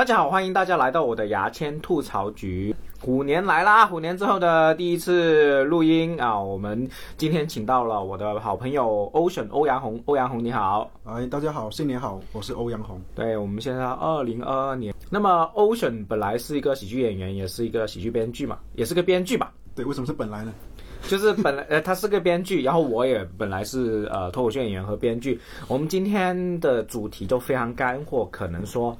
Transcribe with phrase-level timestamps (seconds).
[0.00, 2.74] 大家好，欢迎大家来到我的牙签吐槽局。
[3.02, 6.88] 虎年来啦，虎年之后的第一次录音啊，我们
[7.18, 10.90] 今天请到了我的好朋友 Ocean 欧阳红，欧阳红你好。
[11.04, 12.98] 哎，大家好，新年好，我是欧阳红。
[13.14, 14.94] 对，我们现在二零二二年。
[15.10, 19.52] 那么 Ocean 本来是一个喜剧演员，也是一个喜剧编剧嘛，也是个编剧吧？
[19.74, 20.54] 对，为什么是本来呢？
[21.08, 25.38] 就是本来 呃，他是个编剧，然后我也本来是呃脱口秀演员和编剧。
[25.68, 28.96] 我们今天的主题都非常干货，可能说。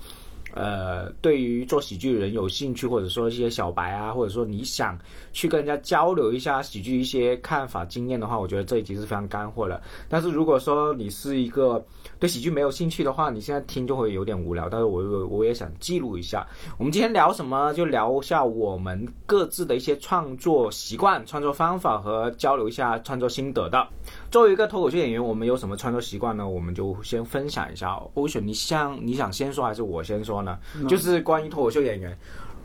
[0.54, 4.98] 呃，对于做喜剧的人有兴趣，或者说一些小白啊，或者说你想
[5.32, 9.80] 去跟人家交流一下喜剧一些看法、经验的话，我觉得这一集是非常干货的。
[10.08, 11.84] 但是如果说你是一个
[12.18, 14.68] 对喜剧没有兴趣的话，你现在听就会有点无聊。
[14.68, 16.46] 但是我我我也想记录一下，
[16.78, 23.86] 我们今天聊什么，就聊一下我们各自的一些创作习惯、创作方法和交流一下创作心得的。
[24.30, 26.48] 作为一个脱口秀演员，我们有什么创作习惯呢？
[26.48, 28.00] 我们就先分享一下。
[28.14, 30.58] 欧选，你想你想先说还是我先说呢？
[30.88, 32.16] 就是关于脱口秀演员，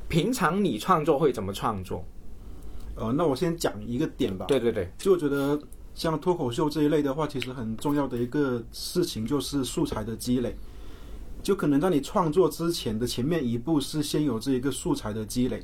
[0.08, 2.04] 平常你创作会怎么创作？
[2.96, 4.46] 呃，那我先讲一个点吧。
[4.48, 5.60] 对对对，就我觉得
[5.94, 10.56] 像脱口秀这一类的话，其实很重要的一个事情就是素材的积累。
[11.44, 15.62] 就可能在你创作之前的前面一步是先有这一个素材的积累。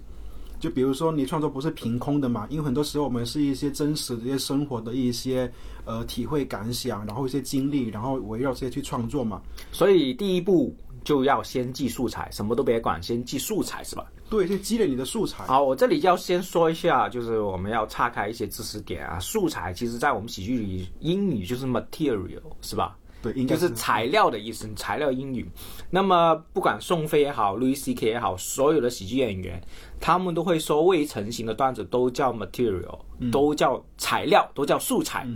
[0.59, 2.46] 就比如说，你创作不是凭空的嘛？
[2.52, 5.52] 因为很多时候我们是一些真实的一些生活的一些
[5.86, 9.42] 呃体会感想，然后一些经历，然后围绕这些去创作嘛。
[9.72, 14.06] 所以第一步就要先记素材，什么都别管，先记素材是吧？
[14.30, 15.46] 对，先积累你的素材。
[15.46, 19.20] 好，我这里要先说一下，就是我们要岔开一些知识点啊。
[19.20, 22.98] 素材其实在我们喜剧里，英语就是 material 是吧？
[23.22, 25.48] 对，应该是材料的意思，材料英语。
[25.92, 29.62] 那么不管宋飞也好，Louis C K 也好，所有的喜剧演员，
[30.00, 32.98] 他们都会说未成型的段子都叫 material，
[33.32, 35.28] 都叫材料，都叫素材。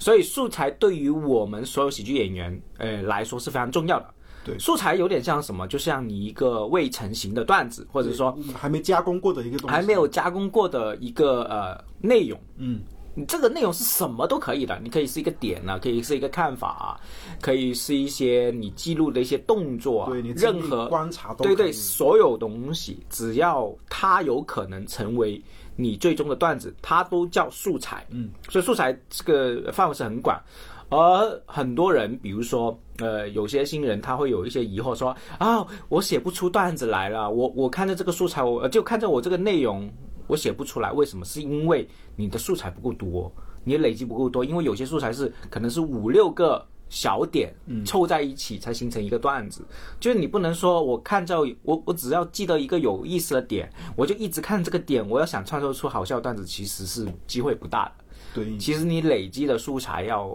[0.00, 4.14] 所以素材对于我们所有喜剧演员呃来说是非常重要的。
[4.48, 5.66] 对，素材有点像什么？
[5.68, 12.38] 就像你一个未成型的段子，或者说还没加工过的一个东西，还没有加工过的一个呃内容。
[12.56, 12.80] 嗯。
[13.14, 17.00] 你这个内容是什么都可以的，你可以是一个点呢，可以是一个看法，
[17.40, 25.42] 可以是一些你记录的一些动作，对你任何观察都，对对，所有东西，只要它有可能成为
[25.74, 28.06] 你最终的段子，它都叫素材。
[28.10, 30.40] 嗯，所以素材这个范围是很广，
[30.88, 39.90] 而很多人，比如说呃，有些新人他会有一些疑惑，说啊，我写不出段子来了，我我看着这个素材，我就看着我这个内容。
[40.26, 41.24] 我写不出来，为什么？
[41.24, 43.32] 是因为你的素材不够多，
[43.64, 44.44] 你累积不够多。
[44.44, 47.50] 因为有些素材是可能是五六个小点
[47.86, 49.64] 凑在一起才形成一个段子，
[49.98, 58.04] 就是你不能说我看着我我只要记得一个有意思的点，我就一直看这个点，我要想创作出好笑段子，其实是机会不大的。
[58.34, 60.28] 对，其实你累积的素材要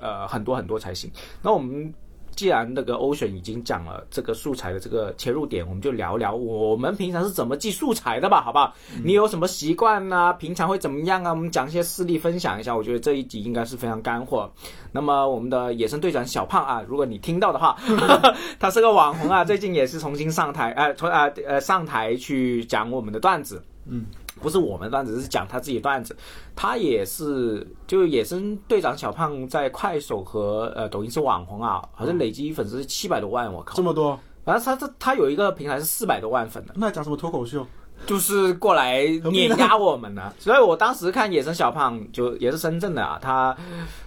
[0.00, 1.10] 呃很多很多才行。
[1.42, 1.92] 那我们。
[2.36, 8.72] 既然那个 Ocean 已经讲了这个素材的这个切入点，我们就聊聊我们平常是怎么记素材的吧，好不好？
[9.04, 10.32] 你有什么习惯呢？
[10.34, 11.30] 平常会怎么样啊？
[11.30, 12.74] 我们讲一些事例分享一下。
[12.74, 14.50] 我觉得这一集应该是非常干货。
[14.90, 17.76] 那么我们的野生队长小胖啊，如果你听到的话，
[18.58, 24.06] 他是个网红啊，最近也是重新上台，呃，从啊呃上台去讲我们的段子，嗯。
[24.40, 26.16] 不是我们段子，是讲他自己段子。
[26.56, 34.18] 他也是，就野生队长小胖在快手和呃抖音是网红啊，好像累积粉丝是七百多万，我靠，这么多。
[34.44, 36.74] 反正他他他有一个平台是四百多万粉的。
[36.76, 37.66] 那讲什么脱口秀？
[38.06, 40.32] 就是过来碾压我们呢。
[40.40, 43.54] 所以我当时看野生小胖，就也是深圳的啊，他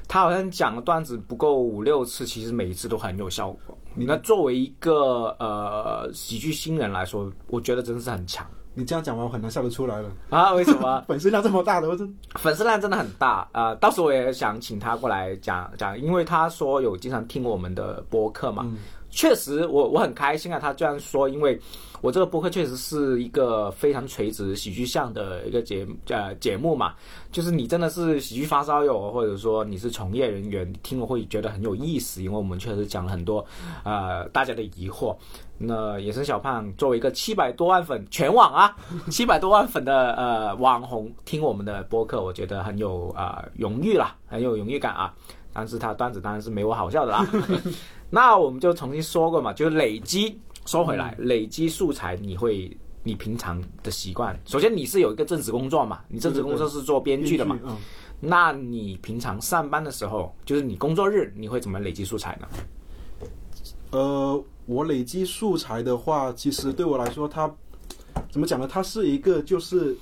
[0.08, 3.78] 他好像讲的段子不够五六次，其实每一次都很有效果。
[3.96, 8.44] 那作为一个呃喜剧新人来说，我觉得真的是很强。
[8.76, 10.54] 你这样讲完，我很难笑得出来了啊！
[10.54, 11.04] 为什么？
[11.08, 13.76] 粉丝量这么大的，我真粉丝量真的很大啊！
[13.76, 18.66] 到时候我也想请他过来讲讲，因为他说有经常听我们的播客嘛。
[19.12, 20.58] 确实，我我很开心啊！
[20.60, 21.60] 他这样说，因为
[22.02, 26.96] 我这个播客确实是一个非常垂直喜剧向的一个节呃节目嘛。
[27.32, 33.46] 就是你真的是喜剧发烧友，或者说你是从业人员，听了会觉得很有意思，因为我们确实讲了很多
[33.84, 35.16] 呃大家的疑惑。
[35.66, 38.76] 那野生小胖作为一个七百多万粉全网啊，
[39.10, 45.14] 七百多万粉的呃网红，听我们的播客，我觉得很有啊荣誉啦，很有荣誉感啊。
[45.52, 47.28] 但是他段子当然是没我好笑的啦。
[48.10, 54.40] 那我们就重新说过嘛，就累积说回来，累积素材，你会你平常的习惯。
[54.46, 57.60] 首先你是有一个正职工作嘛，你正职工作是做编剧的嘛，
[58.20, 62.48] 那你平常上班的时候，就是你工作日，你会怎么累积素材呢？
[63.92, 67.54] 呃，我累积素材的话，其实对我来说，它
[68.32, 68.68] 怎么讲呢？
[68.68, 69.96] 它是一个就是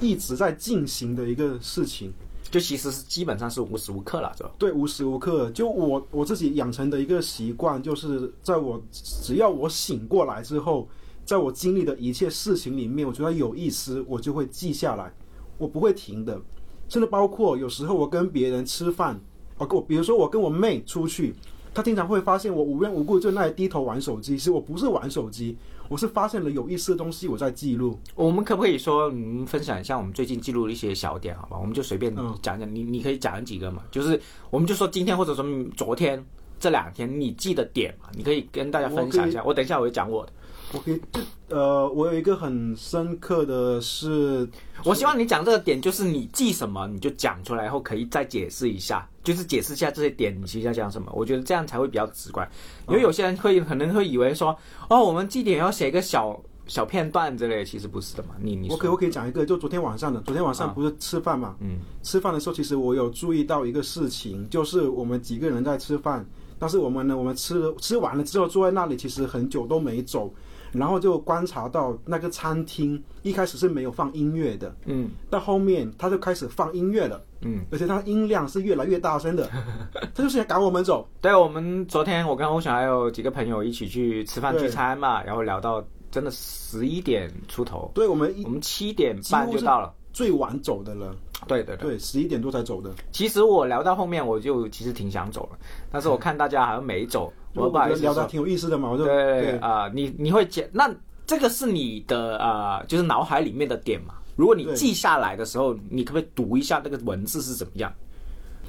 [0.00, 2.12] 一直在进行的一个事情。
[2.48, 5.50] 就其实是基本上是无时无刻了，就对，无时无刻。
[5.50, 10.88] 就我我自己养成的一个习惯，就是在我只要我醒过来之后，
[11.24, 15.12] 在我经历的一切事情里面，我觉得有意思，我就会记下来，
[15.58, 16.40] 我不会停的。
[16.88, 19.20] 甚至包括有时候我跟别人吃饭，
[19.58, 21.34] 包括比如说我跟我妹出去，
[21.76, 24.32] 她经常会发现我无缘无故就那里低头玩手机。
[24.32, 25.54] 其实我不是玩手机，
[25.90, 28.00] 我是发现了有意思的东西，我在记录。
[28.14, 31.58] 我们可不可以说，嗯，分享一下我们最近记录的一些小点，好吧？
[31.60, 33.82] 我们就随便嗯讲讲，你你可以讲几个嘛？
[33.90, 34.18] 就是
[34.48, 35.44] 我们就说今天或者说
[35.76, 36.24] 昨天
[36.58, 39.44] 这两天你记的点嘛，你可以跟大家分享一下。
[39.44, 40.32] 我等一下我会讲我的。
[40.72, 44.48] 我可以，就呃，我有一个很深刻的是，
[44.84, 51.12] 我希望你讲这个点，就是你记什么你就讲出来，然后可以再解释一下，就是解释一下这些点你其实要讲什么。
[51.14, 52.48] 我觉得这样才会比较直观，
[52.88, 54.56] 因为有些人会可能会以为说，
[54.90, 58.30] 哦，我们记点要写一个小小片段之类的，其实不是的嘛。
[58.40, 66.26] 你你我可以我可以讲一个，就昨天晚上的，昨天晚上不是吃饭嘛，嗯，吃饭的时候，其实我有注意到一个事情，就是我们几个人在吃饭，
[66.58, 70.32] 但是我们呢，我们吃了吃完了之后坐在那里，其实很久都没走，
[70.72, 75.10] 然后就观察到那个餐厅一开始是没有放音乐的，嗯。
[75.30, 79.48] 到后面他就开始放音乐了，嗯，而且他音量是越来越大声的，
[80.14, 89.92] 他就是想赶我们走，对，我们昨天我跟欧翔还有几个朋友一起去吃饭聚餐嘛，然后聊到真的十一点出头，对我们我们七点半就到了。
[90.12, 91.14] 最晚走的了，
[91.46, 95.58] 对对对，对，十一点多才走的，其实我聊到后面我就其实挺想走了，
[95.92, 98.24] 但是我 看大家好像没走，我不好意思聊得。
[98.26, 100.94] 挺有意思的嘛，我就对啊、你你会讲，那
[101.26, 104.14] 这个是你的呃，就是脑海里面的点嘛？
[104.36, 107.92] 如果你记下来的时候，你可不可以读一下那个文字是怎么样？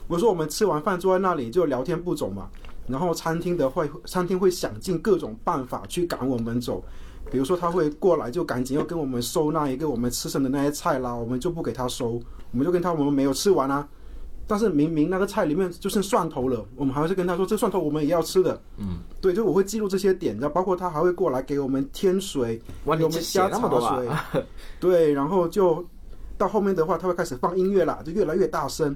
[0.08, 2.48] 比如说我们吃完饭坐在那里就聊天不走嘛，
[2.88, 6.82] 然后餐厅的会餐厅会想尽各种办法去赶我们走，
[7.30, 12.12] 比如说他会过来就赶紧要跟我们收那一个我们吃剩的那些菜啦，我们就不给他收，
[12.52, 13.86] 我们就跟他我们没有吃完啊，
[14.48, 24.08] 但是明明那个菜里面就剩蒜头了，我们还是跟他说这蒜头我们也要吃的，嗯，对，就我会记录这些点，然后包括他还会过来给我们添水，我们加那么多茶水。
[24.08, 24.26] 啊？
[24.80, 25.86] 对，然后就
[26.38, 28.96] 到后面的话，他会开始放音乐啦，就越来越大声，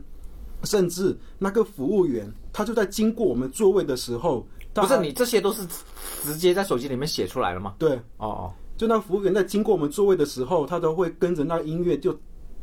[0.64, 5.68] 甚至那个服务员他就在经过我们座位的时候，不是你这些都是
[6.24, 7.76] 直接在手机里面写出来了吗？
[7.78, 12.18] 对，哦哦，就那服务员在经过我们座位的时候，他都会跟着那个音乐就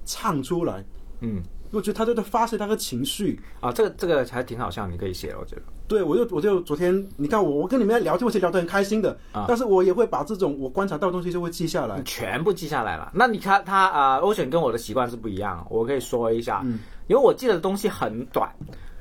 [0.07, 0.83] 唱出来，
[1.21, 3.41] 嗯，我觉得他就在发泄他的情绪。
[3.61, 5.63] 啊，这个这个还挺好笑，你可以写，我觉得。
[5.87, 12.01] 对，我就我就昨天，你看我我跟你们在聊天，我其实聊得很开心的，啊但是我也会把这种我观察到的东西就会记下来。
[12.05, 13.11] 全部记下来了。
[13.15, 18.51] 那你看他啊，欧选跟我的习惯是不一样，我可以说一下，嗯因为我记得的东西很短。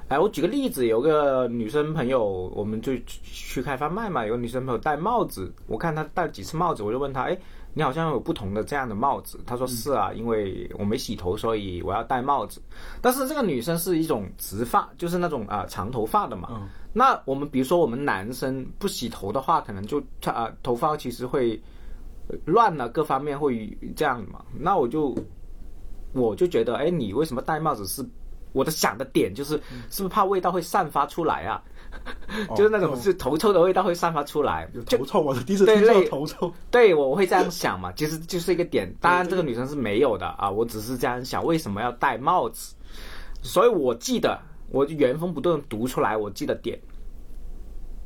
[0.07, 7.37] 哎，我举个例子，有个女生朋友，我们就去去开贩卖嘛，有个女生朋友戴帽子，我看她戴了几次帽子，我就问她，哎，
[7.77, 9.39] 你好像有不同的这样的帽子。
[9.45, 12.59] 他说是啊，因为我没洗头，所以我要戴帽子。
[13.01, 16.49] 但是这个女生是一种直发，就是那种啊、长头发的嘛。
[16.51, 21.61] 嗯那我们比如说我们男生不洗头的话，可能就他啊、头发其实会
[22.27, 24.43] 呃乱了，各方面会这样嘛。
[24.57, 25.15] 那我就
[26.13, 28.03] 我就觉得，哎，你为什么戴帽子是？
[28.53, 29.53] 我的想的点就是，
[29.91, 31.61] 是不是怕味道会散发出来啊？
[32.55, 36.51] 就是那种哦是头臭的味道会散发出来，就有头臭，我第一次听说类头臭。
[36.69, 38.93] 对我会这样想嘛，其实就是一个点。
[38.99, 42.75] 当然，这个女生是没有的啊，我只是这样想，为什么要戴帽子？
[43.41, 44.39] 所以我记得，
[44.69, 46.79] 我就原封不动地读出来，我记得点。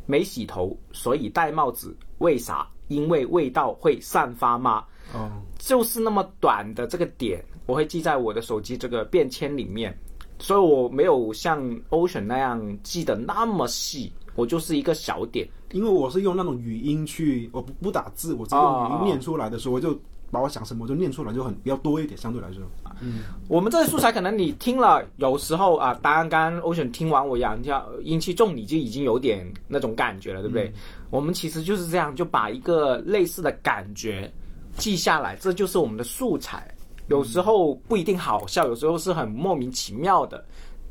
[0.05, 2.67] 没洗头，所以戴帽子，为啥？
[2.87, 4.83] 因为味道会散发吗？
[5.13, 9.97] 哦，就是那么短的这个点，我会记在我的手机这个便签里面，
[10.41, 15.47] 所以我没有像 Ocean 那样记得那么细，我就是一个小点。
[15.71, 19.97] 因为我是用那种语音去，我不不打字，我直接用语音念出来的时候，我就
[20.29, 22.61] 把我想什么就念出来，就很比较多一点，相对来说。
[22.99, 30.71] 嗯我们这些素材可能你听了，有时候啊，当然刚刚 Ocean 听完我讲叫阴气重，你就已经有点那种感觉了，对不对？
[31.09, 34.29] 我们其实就是这样，就把一个类似的感觉
[34.75, 36.69] 记下来，这就是我们的素材。
[37.11, 40.41] 有时候不一定好笑，有时候是很莫名其妙的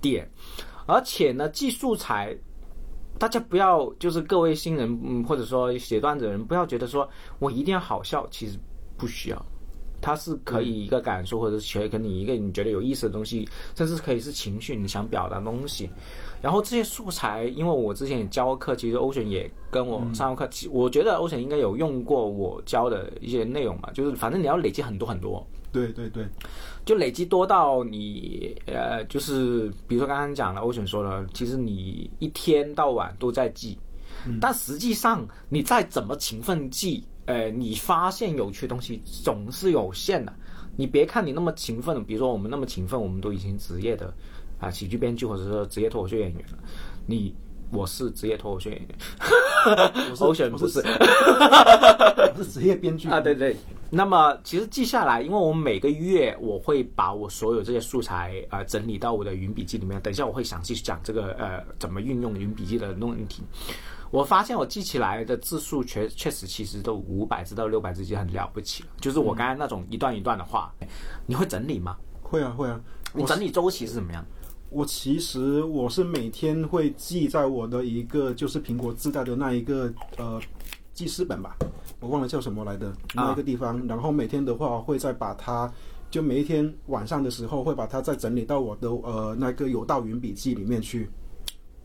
[0.03, 0.31] 点，
[0.87, 2.37] 而且呢，记素材。
[3.19, 7.09] 大家不要，就是各位新人，嗯，或者说写段子的人，不要觉得说
[7.39, 8.59] 我一定要好笑，其实
[8.99, 9.47] 不需要。
[10.01, 15.89] 它是可以一个感受，或者是可你一个你觉得有意思的东西，甚至可以是情绪你想表达的东西。
[16.43, 26.27] 然后这些素材，因为我之前也教课，其实欧选也跟我上过课，其我觉得欧选应该有用过我教的一些内容嘛，就是反正你要累积很多很多，对对对，
[26.87, 33.79] 就累积多到你呃，就是比如说刚刚讲了，欧选说了，其实你一天到晚都在记，
[34.41, 40.33] 但实际上你再怎么勤奋记，呃，你发现有趣的东西总是有限的。
[40.77, 44.13] 你别看你那么勤奋，比如说我们那么勤奋，我们都已经职业的
[44.59, 46.59] 啊喜剧编剧或者说职业脱口秀演员了，
[47.07, 47.33] 你
[47.71, 48.89] 我是职业脱口秀演员，
[50.11, 53.57] 我是欧选不是是我是职业编剧 啊，对对。
[53.93, 60.01] 那么其实记下来，因为我每个月我会把我所有这些素材呃整理到我的云笔记里面。
[60.01, 63.43] 等一下我会详细讲这个呃怎么运用云笔记的问题。
[64.11, 68.89] 我发现我记起来的字数确确实其实都五百字到六百字就很了不起了。
[69.01, 70.73] 就是我刚才那种一段一段的话，
[71.27, 71.97] 你会整理吗？
[72.21, 72.81] 会啊会啊，
[73.15, 74.25] 你整理周期是怎么样？
[74.69, 80.41] 我其实我是每天会记在我的一个就是苹果自带的那一个呃
[80.93, 81.57] 记事本吧，
[82.01, 83.85] 我忘了叫什么来的那一个地方。
[83.87, 85.73] 然后每天的话会再把它，
[86.11, 91.09] 就每一天晚上的时候会把它再整理到我的呃那个有道云笔记里面去。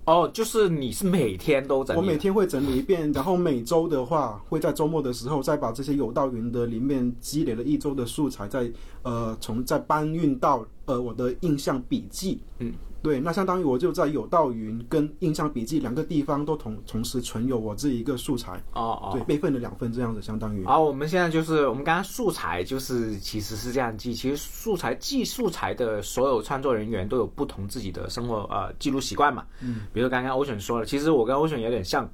[0.05, 1.99] 哦，就是你是每天都整理？
[1.99, 8.71] 我每天会整理一遍，然后每周的话会在周末的时候再把这些有道云的里面积累了一周的素材再
[9.01, 12.41] 呃从再搬运到呃我的印象笔记。
[12.59, 18.53] 嗯，对，那相当于我就在有道云跟印象笔记两个地方都同同时存有我这一个素材。
[18.73, 20.63] 哦哦，对，备份了两份这样子，相当于。
[20.65, 29.45] 好，我们现在就是我们刚刚素材就是其实是这样记，其实素材记素材的所有创作人员都有不同自己的生活呃记录习惯嘛。
[29.61, 32.09] 嗯，比如刚刚欧选说了，其实我跟欧选有点像，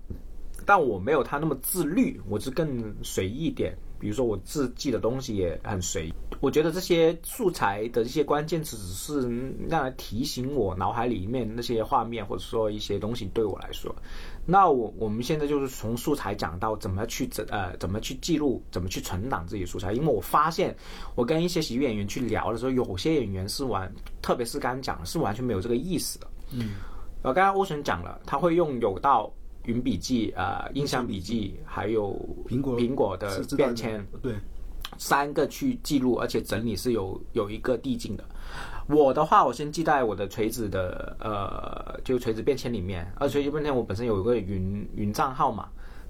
[0.65, 3.77] 但我没有他那么自律，我是更随意一点。
[4.01, 9.21] 比如说我字记的东西也很随意，我觉得这些素材的这些关键词只是
[9.69, 13.95] 让来提醒我脑海里面那些画面或者说一些东西对我来说。
[14.43, 19.93] 那我我们现在就是从素材讲到怎么去整呃怎么去记录，怎么去存档自己素材。
[19.93, 20.75] 因为我发现
[21.13, 26.27] 我跟一些喜剧演员去聊的时候，有些演员是完，特别是刚刚讲的是完全没有这个意思的。
[26.53, 26.71] 嗯，
[27.21, 29.31] 呃，刚刚欧神讲了，他会用有道。
[29.65, 32.13] 云笔记、呃，印象笔记，还有
[32.47, 34.33] 苹果苹果的便签，对，
[34.97, 38.23] 三个去记录，而且整理是有有一个递进的。
[38.87, 43.09] 我的话，我先记在我的锤子的呃，就锤子便签里面。
[43.15, 45.69] 而锤子便签我本身有一个云云账号嘛，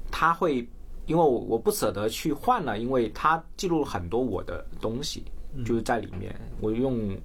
[0.10, 0.68] 它会
[1.06, 5.26] 因为我我不舍得去换了，因为它记录了很多我的东西，
[5.66, 6.34] 就是在里面。
[6.60, 7.16] 我用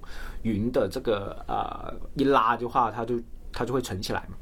[0.43, 3.19] 云的这个呃一拉的话，它就
[3.51, 4.35] 它就会存起来嘛。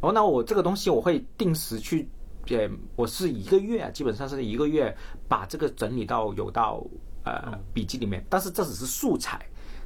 [0.00, 2.08] 然后呢，我这个东西我会定时去，
[2.48, 4.94] 呃，我是一个月，基本上是一个月
[5.28, 6.84] 把这个整理到有道
[7.24, 9.40] 呃笔记里面，但是这只是素材，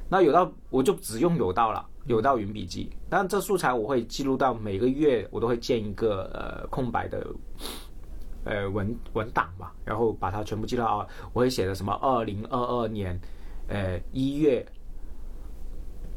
[0.09, 7.25] 那有道我就只用有道了，有道云笔记，但这素材我会记录到每个月我都会建一个呃空白的
[8.43, 13.19] 呃文文档吧，然后把它全部记到啊，我会写的什么二零二二年
[13.69, 14.65] 呃一月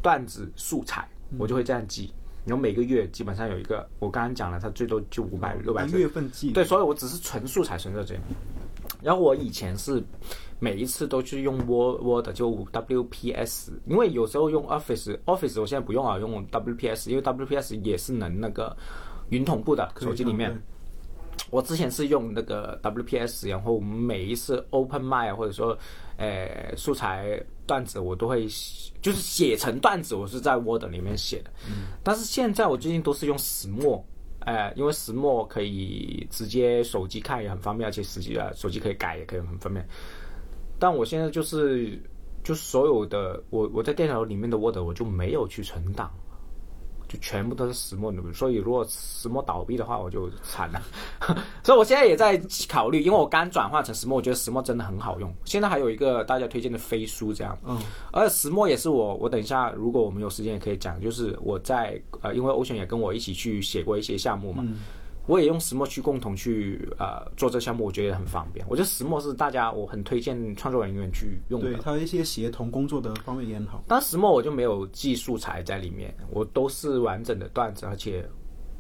[0.02, 1.08] 段子素材，
[1.38, 2.12] 我就会这样记。
[2.44, 6.52] 然后每个月基本上有一个，我刚刚讲了，它最多就五百六百月份计。
[6.52, 8.20] 对，所以我只是纯素材存在这里。
[9.02, 10.02] 然后我以前是
[10.58, 18.74] 每一次都去用 Word Word 就 WPS，因为有时候用 Office Office 我现在不用啊，用 WPS，因为 WPS 也是能那个
[19.30, 20.58] 云同步的，手机里面。
[21.50, 25.76] 我之前是用那个 WPS，然后每一次 Open m i 或者说
[26.16, 28.46] 呃素材段子，我都会
[29.02, 31.50] 就是写成段子，我是在 Word 里面写的。
[32.02, 34.04] 但是现在我最近都是用石墨，
[34.40, 39.86] 呃，因为石墨可以直接手机看也很方便，而且实际啊手机可以改也可以很方便。
[40.78, 42.00] 但我现在就是
[42.42, 46.12] 就所有的我我在电脑里面的 Word 我就没有去存档。
[47.14, 50.82] 就全部都是石墨的，所以如果石墨倒闭的话，我就惨了。
[51.62, 52.36] 所以我现在也在
[52.68, 55.32] 考虑，因为我刚转化成石墨，我觉得石墨真的很好用。
[55.44, 57.78] 现在还有一个大家推荐的飞书这样，嗯，
[58.12, 64.64] 而石墨也是我，我等一下如果我们有时间也可以讲，就是我在呃，因为欧选也跟我一起去写过一些项目嘛，
[65.26, 68.64] 我也用石墨去共同去呃做这项目，我觉得很方便。
[68.68, 71.80] 我觉得石墨是大家我很推荐创作人员去用的对。
[71.80, 73.82] 它一些协同工作的方面也很好。
[73.88, 78.28] 但石墨我就没有记素材在里面，我都是完整的段子，而且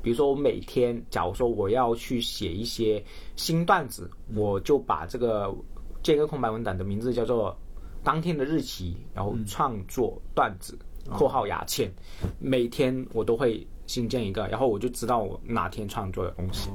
[0.02, 3.02] 比如说我每天，假如说我要去写一些
[3.36, 5.54] 新段子，我就把这个
[6.02, 7.56] 建个空白文档的名字叫做
[8.02, 10.78] 当天的日期，然后创作段子
[11.16, 11.90] （括号牙签），
[12.38, 16.70] 每天我都会新建一个，然后我就知道我哪天创作的东西，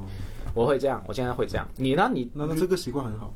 [0.54, 1.68] 我会这样，我现在会这样。
[1.76, 2.10] 你呢？
[2.12, 3.32] 你那那这个习惯很好。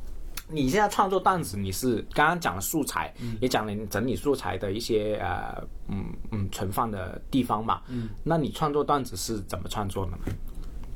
[0.47, 7.81] 你现在创作段子，你是刚刚讲了素材，也讲了你整理素材的一些呃嗯嗯存放的地方嘛。
[7.89, 10.19] 嗯，那你创作段子是怎么创作的呢？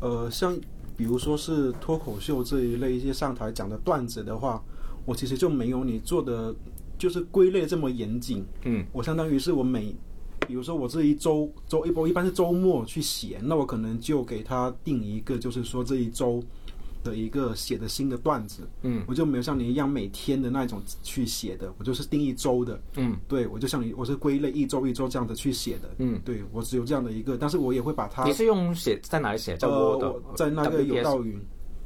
[0.01, 0.55] 呃，像
[0.99, 4.63] 比如说是脱口秀这一类一些上台讲的段子的话，
[5.07, 6.55] 我其实就没有你做的
[6.99, 8.45] 就是归类这么严谨。
[8.65, 9.97] 嗯，我相当于是我每，
[10.47, 16.43] 比如说我这一周周一我一般是周末去写，那我可能就给他定一个，就是说这一周
[17.05, 19.03] 的一个写的新的段子，嗯。
[19.07, 29.57] 我就没有像你一样每天的那种去写的，我就是定一周的，嗯对我就像你，我是归类一周一周这样的去写的，嗯，对我只有这样的一个，但是我也会把它你是用写在哪里写？
[29.57, 31.41] 在我在那个有道云，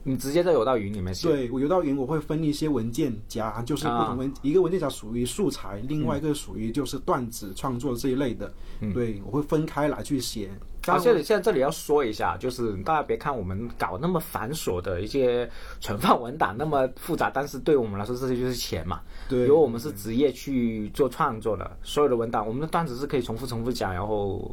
[0.04, 1.28] 你直接在有道云里面写。
[1.28, 10.50] 对我有道云我会分一些文件夹，就是不啊同文、一个文件夹属于素材，另外一个属于就是段子创作这一类的，嗯对我会分开来去写。
[10.85, 19.00] 而当然且现在这里要说一下，就是大家别看我们搞那么繁琐的一些存放文档那么复杂，但是对我们来说这些就是钱嘛。
[19.28, 24.52] 对，因为我们是职业去做创作的，所有的文档，我们的段子是可以重复重复讲，然后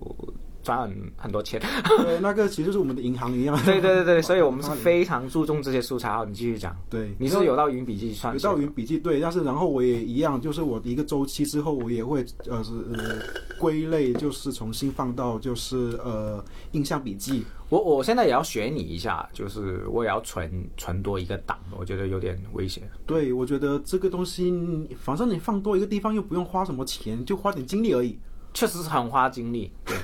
[0.70, 1.60] 赚很多钱。
[1.98, 3.60] 对那个其实就是我们的银行一样。
[3.66, 6.10] 对对对对， 所以我们是非常注重这些素材。
[6.12, 6.76] 好，你继续讲。
[6.90, 13.16] 对，你是有到云笔记算有到云笔记对，但是然后我也一样，就是我一个周期之后，我也会呃是呃
[13.58, 17.44] 归类，就是重新放到就是呃印象笔记。
[17.70, 22.84] 我我现在也要学你一下，就是我也要存存多一个档，我觉得有点危险。
[23.06, 24.52] 对，我觉得这个东西，
[25.00, 28.18] 反正你放多一个地方又不用花什么钱，就花点精力而已。
[28.54, 29.96] 确实是很花精力，对，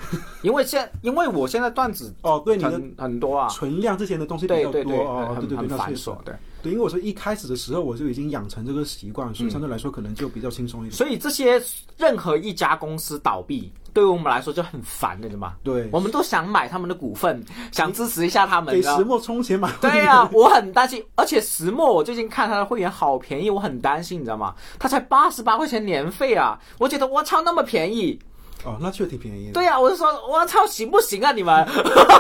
[0.42, 6.34] 因为现因为我现在段子哦，对，你的很很多啊，存量这些的东西比较多对对对，哦，对对对，很很繁琐，对。
[6.62, 10.92] 对，因为我说一开始的时候我就已经养成这个习惯，嗯所以相对来说可能就比较轻松一点。
[10.92, 11.62] 所以这些
[11.96, 15.54] 任何一家公司倒闭，对于我们来说就很烦的，对吗？
[15.64, 19.72] 对，我们都想买他们的股份，想支持一下他们，给石墨充钱买。
[19.80, 24.56] 对呀、我很担心，而且石墨我最近看他的会员好便宜，我很担心，你知道吗？
[24.80, 26.60] 他才八十八块钱年费啊！
[26.80, 28.20] 我觉得我操那么便宜，
[28.66, 29.54] 哦，那确实挺便宜的。
[29.54, 31.66] 对呀、我就说我操行不行啊你们？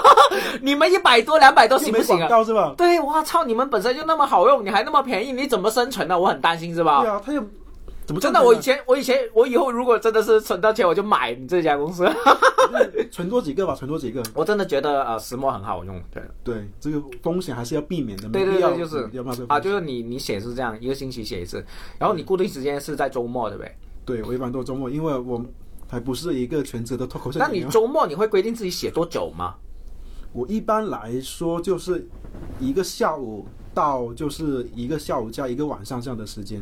[0.61, 2.43] 你们一百多两百多行不行啊？
[2.43, 2.73] 是吧？
[2.77, 6.17] 对，我操，你们本身就那么好用，你还那么便宜，你怎么生存呢？
[6.19, 7.01] 我很担心是吧？
[7.01, 7.43] 对啊，他又
[8.05, 12.07] 怎么真的，我以前我以前我以后如果真的是存到钱，我就买你这家公司。
[13.11, 14.21] 存多几个吧，存多几个。
[14.33, 16.21] 我真的觉得呃石墨很好用，对。
[16.43, 18.27] 对，这个风险还是要避免的。
[18.29, 19.09] 对对要对，就是
[19.47, 21.63] 啊，就是你你写是这样，一个星期写一次，
[21.99, 23.75] 然后你固定时间是在周末，对不对？
[24.05, 25.41] 对我一般都周末，因为我
[25.95, 27.67] 还不是一个全职的脱口秀那演员。
[27.67, 29.55] 你周末你会规定自己写多久吗？
[30.33, 32.05] 我一般来说就是
[32.59, 36.61] 一个下午到就是一个下午加一个晚上这样的时间。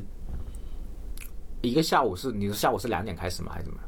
[1.63, 3.52] 一个下午是你的下午是两点开始吗？
[3.52, 3.80] 还是怎么？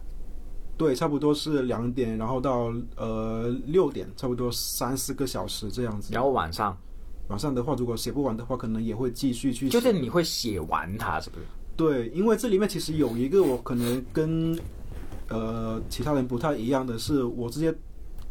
[0.77, 6.11] 对，差不多是两点，然后到呃六点，差不多三四个小时这样子。
[6.11, 6.75] 然后晚上
[7.27, 9.71] 晚上的话，如果写不完的话，可能也会继续去写。
[9.71, 11.45] 就是你会写完它，是不是？
[11.77, 14.57] 对，因为这里面其实有一个我可能跟
[15.29, 17.71] 呃其他人不太一样的是，我直接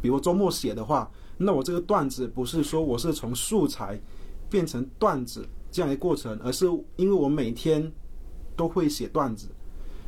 [0.01, 3.99] 比如周末写的话，那我这个段子不是说我是从素材
[4.49, 7.91] 变成段子这样一个过程，而是因为我每天
[8.55, 9.47] 都会写段子，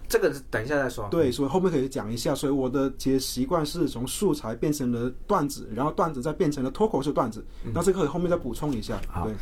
[0.08, 1.08] 这个是等一下再说。
[1.10, 2.34] 对，所以后面可以讲一下。
[2.34, 7.46] 所以我的其实习惯是从素材变成了段子，然后段子再变成了脱口秀段子。
[7.74, 9.00] 那这个后面再补充一下。
[9.08, 9.36] 好对，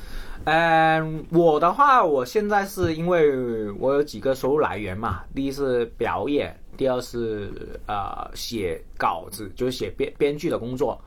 [0.46, 7.52] 嗯，我的话，我现在是因为我有几个收入来源嘛，第一是表演，第二是
[7.86, 11.00] 呃写稿子，就是写编编剧的工作。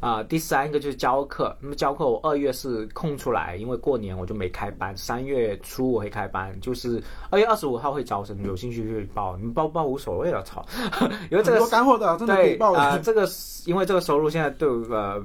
[0.00, 1.56] 啊、第三个就是教课。
[1.60, 4.96] 那么教课我二月是空出来，因为过年我就没开班。
[4.96, 10.64] 三月初我会开班，就是二月二十五号会招生，有兴趣去报，你报不报无所谓了，操！
[11.30, 12.78] 因为这个多干货的， 真的可以报的。
[12.78, 13.28] 啊、这个
[13.66, 15.20] 因为这个收入现在对我呃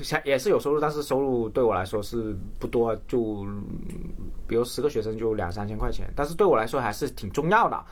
[0.00, 3.64] 现也是有收入，但是收入对我来说是不多，就嗯
[4.46, 7.84] 比如十个学生就两三千块钱，但是对我来说还是挺重要的。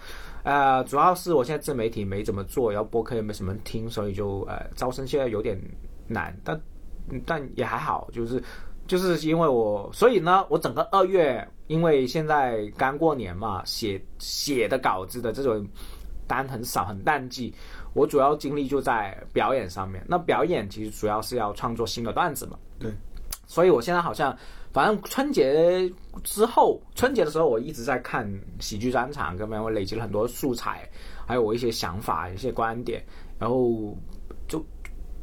[0.43, 5.61] 呃，主要是我现在自媒体没怎么做，然后播客也没什么人听，所以就呃招生现在有点
[6.09, 6.61] 难，但
[7.11, 8.43] 嗯但也还好，就是
[8.87, 15.67] 就是因为我，所以呢，我整个二月，因为现在刚过年嘛，写写的稿子的这种
[16.27, 17.55] 单很少，很淡季。
[17.95, 20.05] 我主要精力就在表演上面。
[20.07, 22.59] 那表演其实主要是要创作新的段子嘛。
[22.79, 22.93] 对。
[23.47, 24.37] 所以我现在好像，
[24.73, 25.91] 反正春节
[26.23, 30.87] 之后，春节的时候我一直在看喜剧专场，跟我累积了很多素材，
[31.27, 33.03] 还有我一些想法、一些观点，
[33.39, 33.97] 然后就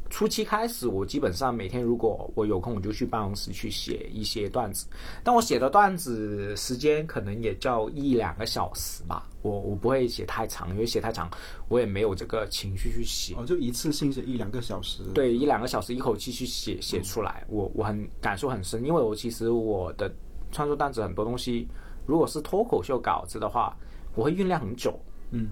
[0.08, 4.86] 初期开始，我基本上每天如果我有空，我就去办公室去写一些段子。
[5.22, 11.30] 但我写的段子时间可能也就一两个小时吧，我我不会写太长，因为写太长
[11.68, 13.34] 我也没有这个情绪去写。
[13.36, 15.02] 哦，就一次性写一两个小时。
[15.14, 20.12] 对，一两个小时一口气去写写出来，我我很感受很深，因为我其实我的
[20.52, 21.68] 创作段子很多东西，
[22.06, 23.76] 如果是脱口秀稿子的话，
[24.14, 24.98] 我会酝酿很久。
[25.32, 25.48] 嗯，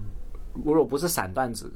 [0.53, 1.71] 如果不是散段子，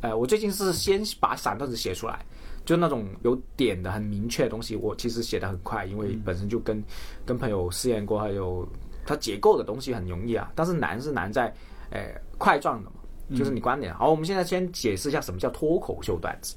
[0.00, 2.24] 呃，我最近是先把散段子写出来，
[2.64, 6.82] 就那种有点的很明确的东西，我其实写的很快，因为本身就跟
[7.26, 8.66] 跟朋友试验过，还有
[9.04, 11.52] 它结构的东西很容易啊，但是难是难在，
[11.90, 12.96] 呃，块状的嘛，
[13.36, 13.94] 就是你观点。
[13.94, 16.56] 好，我们现在先解释一下什么叫脱口秀段子。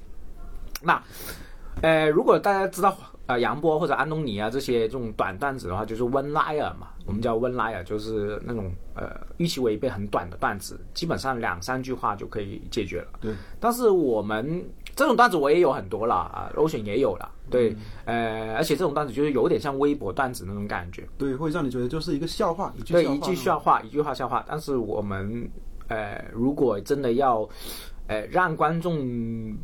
[0.83, 1.01] 那
[1.81, 2.95] 呃，如果大家知道
[3.27, 13.07] 呃杨波或者安东尼啊这些这种短段子的话，就是 one liner 嘛，我们叫 one liner，就是那种呃预期违背很短的段子，基本上两三句话就可以解决了。
[13.21, 14.63] 对，但是我们
[14.95, 24.43] 这种段子我也有很多了啊，Ocean 也有了，对，呃，而且这种段子就是有点像微博段子那种感觉，对，会让你觉得就是一个笑话，一句对，笑话一句笑话，一句话笑话。
[24.47, 25.49] 但是我们
[25.87, 27.47] 呃，如果真的要
[28.07, 29.57] 呃让观众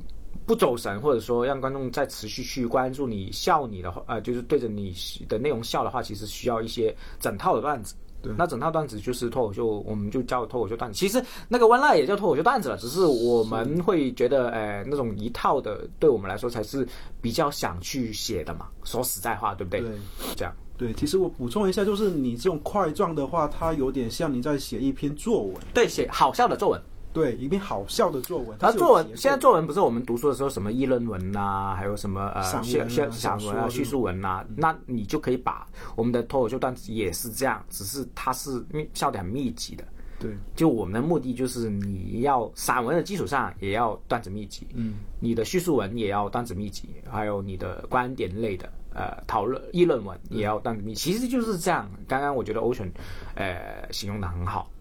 [0.47, 4.95] 不走神，或者说让观众再持续去关注你笑你的话，呃，就是对着你
[5.27, 7.93] 的内容笑的话，其实需要一些整套的段子。
[8.19, 10.97] 对那整套段子就是脱口秀，我们就叫脱口秀段子。
[10.97, 16.87] 其实那个 one line 也叫脱口秀段子了，只是我们会觉得，呃，那种一套的，对我们来说才是
[17.21, 18.69] 比较想去写的嘛。
[18.83, 19.81] 说实在话，对不对？
[19.81, 19.91] 对
[20.35, 20.51] 这样。
[20.77, 26.81] 对，其实我补充一下，就是你这种块状的话，它有点像你在写一篇作文，对，写好笑的作文。
[27.17, 28.57] 对，一篇好笑的作文。
[28.59, 39.83] 它它是有作文现在作文不是我们读书的时候什么议论文呐、还有什么呃叙散文啊散文啊、叙述文呐、那你就可以把我们的脱口秀段子也是这样，只是它是密笑点很密集的。
[40.19, 51.87] 对就我们的目的就是你要散文的基础上也要段子密集，嗯，你的叙述文也要段子密集，还有你的观点类的呃讨论议论文也要段子密集，其实就是这样。
[52.07, 52.89] 刚刚我觉得 Ocean
[53.35, 54.71] 呃形容的很好，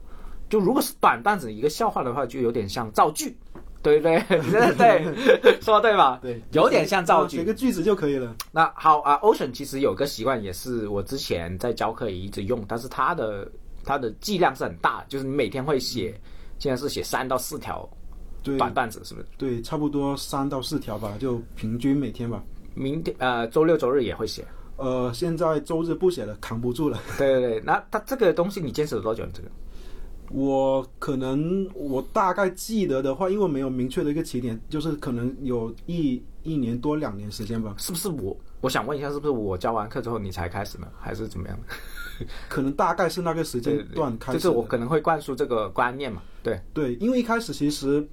[0.48, 3.36] 就如果是短段子一个笑话的话，就有点像造句，
[3.82, 4.20] 对不对？
[4.76, 6.18] 对对，说得对吧？
[6.22, 7.44] 对，有点像造句写。
[7.44, 8.34] 个句子就可以了。
[8.52, 13.50] 那好啊，Ocean 其实有个习惯，也是我之前在教课也一直用，但是它的
[13.84, 16.14] 它的剂量是很大，就是你每天会写，
[16.58, 17.88] 现在是写三到四条
[18.42, 19.26] 对短段子，是不是？
[19.36, 22.42] 对，差不多三到四条吧，就平均每天吧。
[22.74, 24.44] 明天呃周六周日也会写。
[24.76, 27.00] 呃，现在周日不写了，扛不住了。
[27.16, 29.24] 对对对，那它这个东西你坚持了多久？
[29.32, 29.48] 这个
[30.30, 38.36] 我可能我大概记得的话，因为没有明确的一个起点，就是可能有一一年多两年时间吧，是不是我？
[38.60, 41.58] 我想问一下，是不是我教完课之后你才开始呢，还是怎么样？
[42.48, 44.42] 可能大概是那个时间段开始的。
[44.42, 46.22] 就是我可能会灌输这个观念嘛。
[46.42, 48.06] 对，对，因为一开始其实，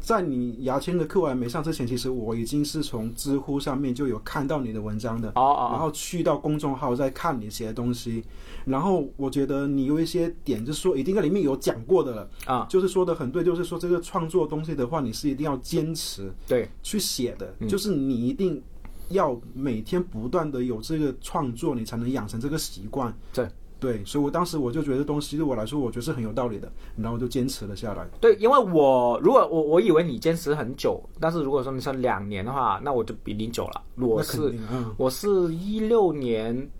[0.00, 8.22] 在你牙签的课我还没上之前，其实我已经是从知乎上面就有看到你的文章的，哦哦然后去到公众号再看你写的东西，
[8.64, 16.68] 然后我觉得你有一些点，就是说一定在里面有讲过的了，啊，就是说的很对，就是说这个创作东西的话，你是一定要坚持对。
[16.82, 17.68] 去写的，嗯。
[17.68, 18.62] 就是你一定
[19.08, 23.12] 要每天不断的有这个创作，你才能养成这个习惯。
[23.32, 28.06] 对对，所以我当时我就觉得东西对我来说，我觉得是很有道理的，然后就坚持了下来。
[28.20, 33.82] 对，因为我如果我我以为你坚持很久，但是如果说你说两年的话，那我就比你久了。
[33.96, 36.70] 我是嗯，我是一六年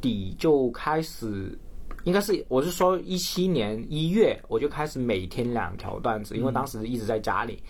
[0.00, 1.58] 底就开始，
[2.04, 7.60] 应该是我是说一七年一月我就开始每天两条段子，因为当时一直在家里，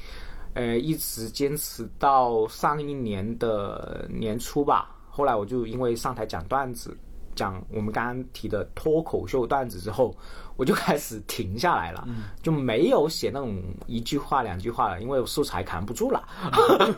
[0.53, 4.91] 呃，一直坚持到上一年的年初吧。
[5.09, 6.95] 后来我就因为上台讲段子，
[7.35, 10.15] 讲我们刚刚提的脱口秀段子之后，
[10.57, 12.07] 我就开始停下来了，
[12.43, 16.23] 就没有写那种一句话两句话了，因为素材扛不住了，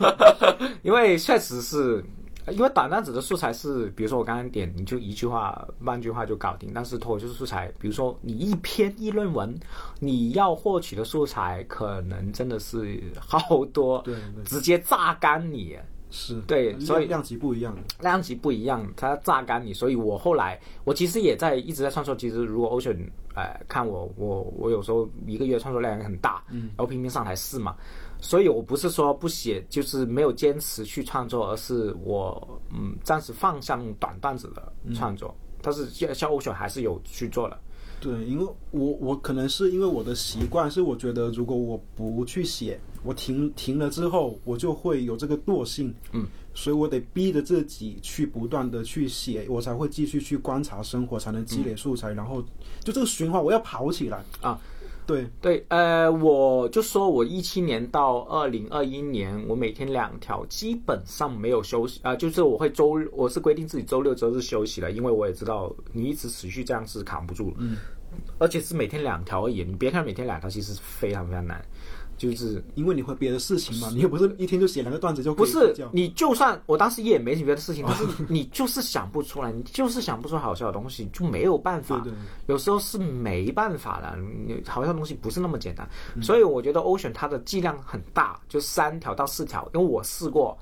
[0.83, 2.03] 因为确实是。
[2.49, 6.71] 因为短段子的素材是，比如说我刚刚点，你就一句话、半句话就搞定。
[6.73, 9.53] 但是脱口秀素材，比如说你一篇议论文，
[9.99, 15.77] 你要获取的素材可能真的是好多，对对直接榨干你。
[16.09, 16.39] 是。
[16.41, 17.77] 对所以量量级不一样。
[17.99, 22.15] 量级不一样，它榨干你，所以我后来我其实也在一直在创作。
[22.15, 27.75] 其实如果 Ocean 呃看我，我我有时候一个月创作量也很大，嗯，然后频频上台试嘛，
[28.19, 37.59] 所以我不是说不写，就是没有坚持去创作，而是我嗯暂时放下那种短段子的创作，但是像像 Ocean 还是有去做的，
[37.99, 52.41] 对，因为我我可能是因为我的习惯是，我觉得如果我不去写，我停停了之后，我就会有这个惰性，嗯，所以我得逼着自己去不断的去写，我才会继续去观察生活，才能积累素材，然后
[52.83, 54.59] 就这个循环我要跑起来啊。
[55.07, 67.77] 对，对，呃，我就说我一七年到二零二一年，我每天两条，基本上没有休息啊、就是我会周，我是规定自己周六周日休息的，因为我也知道你一直持续这样是扛不住，嗯，
[68.37, 71.65] 而且是每天两条而已，你别看每天两条，其实非常非常难，
[72.17, 81.99] 就是因为你会别的事情嘛，你又不是一天就写两个段子就可不是你就算我当时也没什么别的事情，但是你就是想不出来，你就是想不出好笑的东西，就没有办法。
[81.99, 85.87] 对对有时候是没办法的，你好笑的东西不是那么简单。
[86.15, 90.57] 嗯所以我觉得 Ocean 它的剂量很大，就三条到四条，因为我试过，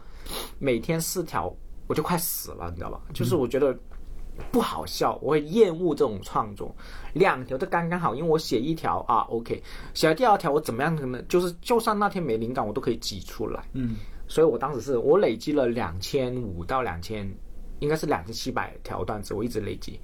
[0.60, 1.54] 每天四条
[1.88, 3.00] 我就快死了，你知道吧？
[3.14, 3.76] 就是我觉得。
[4.52, 6.76] 不好笑，我会厌恶这种创作。
[7.14, 9.62] 两条都刚刚好，因为我写一条啊，OK，
[9.94, 13.64] 写了第二条我怎么样可能就是就算那天没灵感，我都可以挤出来。
[13.74, 13.96] 嗯，
[14.28, 17.30] 所以我当时是我累积了两千五到两千，
[17.80, 20.00] 应该是两千七百条段子，我一直累积。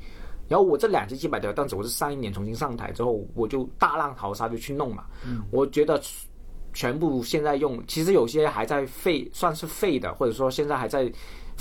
[0.48, 5.06] 然后我这两千七百条段子，我是上一年重新上台之后，我就大浪淘沙就去弄嘛。
[5.26, 6.02] 嗯我觉得
[6.74, 11.12] 全部现在用，其实有些还在废，算是废的，或者说现在还在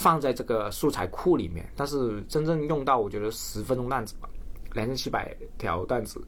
[0.00, 1.70] 放在这个素材库里面。
[1.76, 4.28] 但是真正用到，我觉得十分钟段子吧，
[4.72, 6.20] 两千七百条段子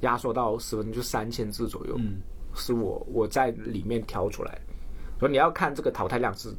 [0.00, 1.98] 压缩到十分钟就三千字左右，
[2.54, 4.60] 是我我在里面挑出来。
[5.18, 6.52] 所以你要看这个淘汰量是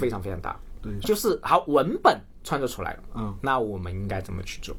[0.00, 0.58] 非常非常大。
[0.80, 4.74] 对，就是好文本创作出来了，嗯，那我们应该怎么去做？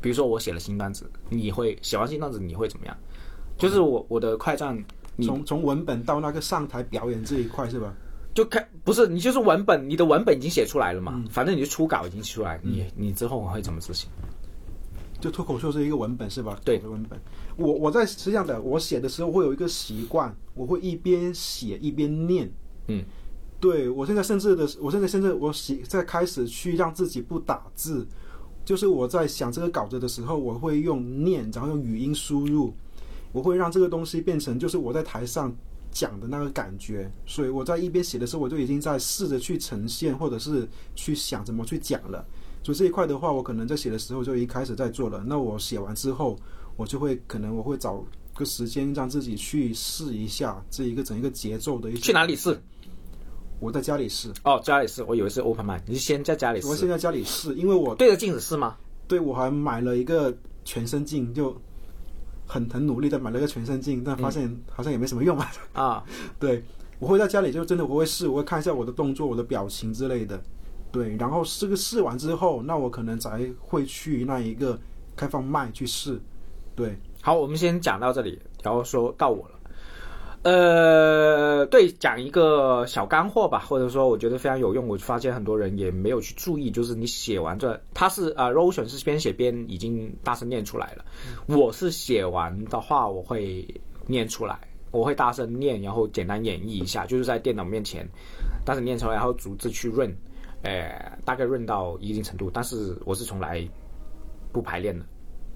[0.00, 2.96] 比如说我写了新段子，你会写完新段子你会怎么样？
[3.56, 4.76] 就是我我的快战，
[5.16, 7.92] 你从从文本到那个上台表演这一块是吧？
[8.38, 14.08] 就看不是你就是文本，你的文本已经写出来了嘛，反正你的初稿已经出来，你你之后会怎么执行？
[15.20, 16.56] 就脱口秀是一个文本是吧？
[16.64, 17.18] 对的文本，
[17.56, 22.48] 我我在是这样的，我写的时候会有一个习惯，我会一边写一边念。
[22.86, 23.02] 嗯，
[23.58, 28.06] 对我现在甚至的，我现在甚至我写在开始去让自己不打字，
[28.64, 32.72] 就是我在想这个稿子的时候，我会用念，然后用语音输入，
[33.32, 35.52] 我会让这个东西变成就是我在台上
[35.98, 42.24] 讲的那个感觉，所以我在一边写的时候，我就已经在试着去呈现，或者是去想怎么去讲了。
[42.62, 45.24] 所以这一块的话，我可能在写的时候就一开始在做了。
[45.26, 46.38] 那我写完之后，
[46.76, 52.00] 我就会可能我会找个时间让自己去试一下这一个整一个节奏的一些。
[52.00, 52.56] 去哪里试？
[53.58, 58.76] 我在家里试，哦，家里试，我以为是 open mic，你是先在家里试，我先在家里试，因为我对着镜子试吗？
[59.08, 60.32] 对我还买了一个
[60.64, 61.60] 全身镜，就
[62.48, 65.52] 很很努力的买了个全身镜，但发现好像也没什么用啊。
[65.74, 66.04] 啊，
[66.40, 66.64] 对，
[66.98, 70.42] 我会在家里就真的我会试，我会看一下我的动作、我的表情之类的。
[70.90, 74.76] 对，然后这个试完之后，那我可能才会去那一个
[75.14, 76.18] 开放麦去试。
[76.74, 79.57] 对，好，我们先讲到这里，然后说到我了。
[80.42, 91.04] 呃，对，讲一个小干货吧，或者说我觉得非常有用，我发现很多人也没有去注意，就是你写完这，他是啊 r o s i o n 是边写边已经大声念出来了，
[91.46, 93.66] 我是写完的话我会
[94.06, 94.56] 念出来，
[94.92, 98.08] 我会大声念，然后简单演绎一下，就是在电脑面前，
[98.64, 100.08] 大声念出来，然后逐字去润，
[100.62, 103.68] 呃，大概润到一定程度，但是我是从来
[104.52, 105.04] 不排练的，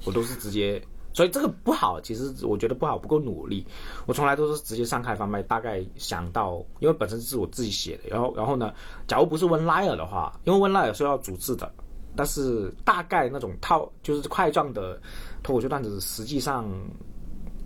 [0.05, 0.83] 我都是直接。
[1.15, 3.67] 所以这个不好，其实我觉得不好，不够努力。
[4.07, 8.73] 我从来都是直接上开放麦，大概想到，因为本身是我自己写的，然后然后呢，
[9.07, 11.71] 假如不是温莱尔的话，因为温莱尔是要组织的，
[12.17, 15.01] 但是大概那种套就是块状的
[15.43, 16.67] 脱口秀段子，实际上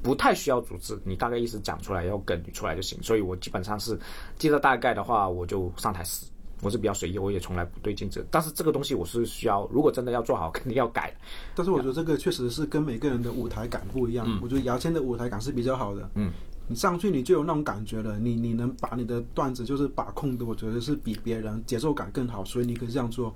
[0.03, 3.01] 不太需要组织，你大概意思讲出来，要梗出来就行。
[3.03, 3.99] 所以我基本上是
[4.39, 6.27] 记得大概的话，我就上台试。
[6.63, 8.27] 我是比较随意，我也从来不对镜子。
[8.31, 11.15] 但是这个东西我是需要，如果真的要做好， 肯定要改。
[11.55, 14.27] 但是我觉得这个确实是跟每个人的舞台感不一样。
[14.43, 16.09] 我觉得牙签的舞台感是比较好的。
[16.15, 16.31] 嗯，
[16.67, 23.35] 你上去你就有那种感觉了，你你能把你的段子就是把控的，我觉得是比别人节奏感更好，所以你可以这样做。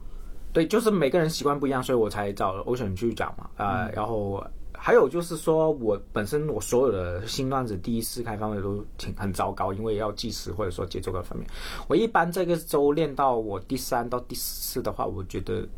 [0.53, 3.51] 对，就是每个人习惯不一样，所以我才找 Ocean 去讲嘛。
[3.57, 4.43] 呃，然后。
[4.83, 11.47] 还有就是说，我本身我所有的新段子第一次开方面都挺很糟糕，因为要计时或者说节奏各方面。
[11.87, 15.69] 我一般这个周练到我第三到第四次的话，我觉得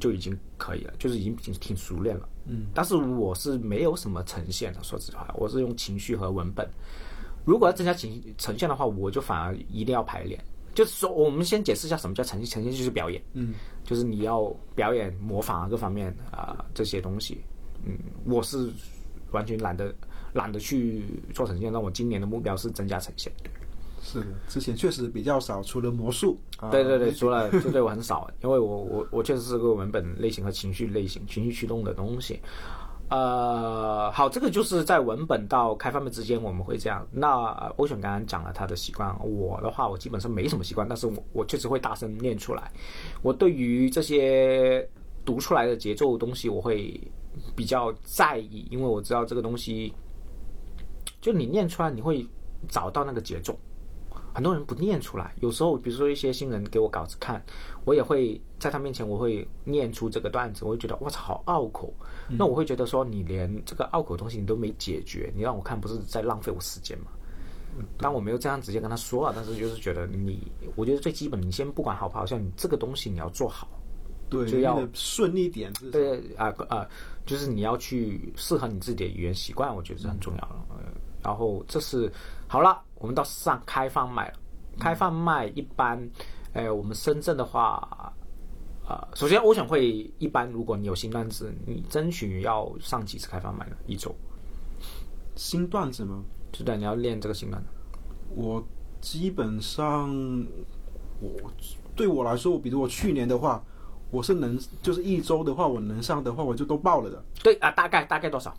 [0.00, 2.26] 就已经可以了，就是已经挺挺熟练了。
[2.46, 6.66] 嗯，但是我是没有什么呈现的，说实话，我是用情绪和文本。
[7.44, 10.42] 如果要增加情呈现的话，我就反而一定要排练。
[10.74, 13.22] 就是说，我们先解释一下什么叫呈现，呈现就是表演。
[13.34, 13.52] 嗯，
[13.84, 17.42] 就是你要表演、模仿啊各方面啊这些东西。
[17.86, 17.96] 嗯，
[18.26, 18.68] 我是
[19.30, 19.94] 完全懒得
[20.34, 23.32] 懒得去做呈现，那我今年的目标是增加呈现。
[24.02, 26.38] 是的，之前确实比较少，除了魔术。
[26.70, 32.40] 对对对，除了就对我很少，因为我我我确实是个文本类型和情绪类型、情绪驱动的东西。
[33.08, 37.04] 呃，好，这个就是在文本到开发们之间我们会这样。
[37.10, 42.70] 那欧选刚刚讲了他的习惯，我的话我基本上没什么习惯，但是我我确实会大声念出来。
[43.22, 44.88] 我对于这些
[45.24, 47.00] 读出来的节奏东西，我会。
[47.56, 49.92] 比较在意，因为我知道这个东西，
[51.20, 52.24] 就你念出来，你会
[52.68, 53.58] 找到那个节奏。
[54.34, 57.42] 很多人不念出来，有时候比如说一些新人给我稿子看，
[57.86, 61.90] 我也会在他面前我会念出这个段子，我会觉得我操好拗口。
[62.28, 67.06] 那我会觉得说你连这个拗口东西你都没解决，你让我看不是在浪费我时间吗？
[67.96, 73.66] 但我没有这样直接跟他说啊，但是就是觉得你，我觉得最基本，你先不管好不好笑，你这个东西你要做好。
[74.28, 75.72] 对，就要顺利点。
[75.92, 76.86] 对啊啊，
[77.26, 80.54] 就是你要去适合你自己的语言习惯，我觉得是很重要的。
[81.22, 82.10] 然后这是
[82.46, 84.38] 好了，我们到上开放麦了。
[84.78, 86.08] 开放麦一般，
[86.52, 88.12] 哎，我们深圳的话，
[88.86, 93.76] 啊，首先欧选会一般，如果你有新段子，你争取要上几次开放麦呢？
[93.86, 94.14] 一周。
[95.34, 96.22] 新段子吗？
[96.52, 97.68] 是的，你要练这个新段子。
[98.34, 98.62] 我
[99.00, 100.14] 基本上
[101.20, 101.50] 我
[101.96, 103.64] 对我来说，比如我去年的话，
[104.10, 107.24] 我是能就是一周的话，我能上的话，我就都报了的。
[107.42, 108.54] 对啊，大概大概多少？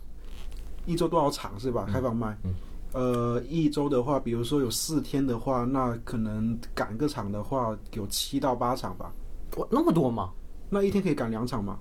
[0.86, 1.86] 一周多少场是吧？
[1.90, 2.36] 开放麦。
[2.44, 2.54] 嗯
[2.94, 9.12] 呃，一周的话，比如说有四天的话，那可能赶个场的话，有七到八场吧。
[9.58, 10.30] 哇，那么多吗？
[10.70, 11.78] 那一天可以赶两场吗？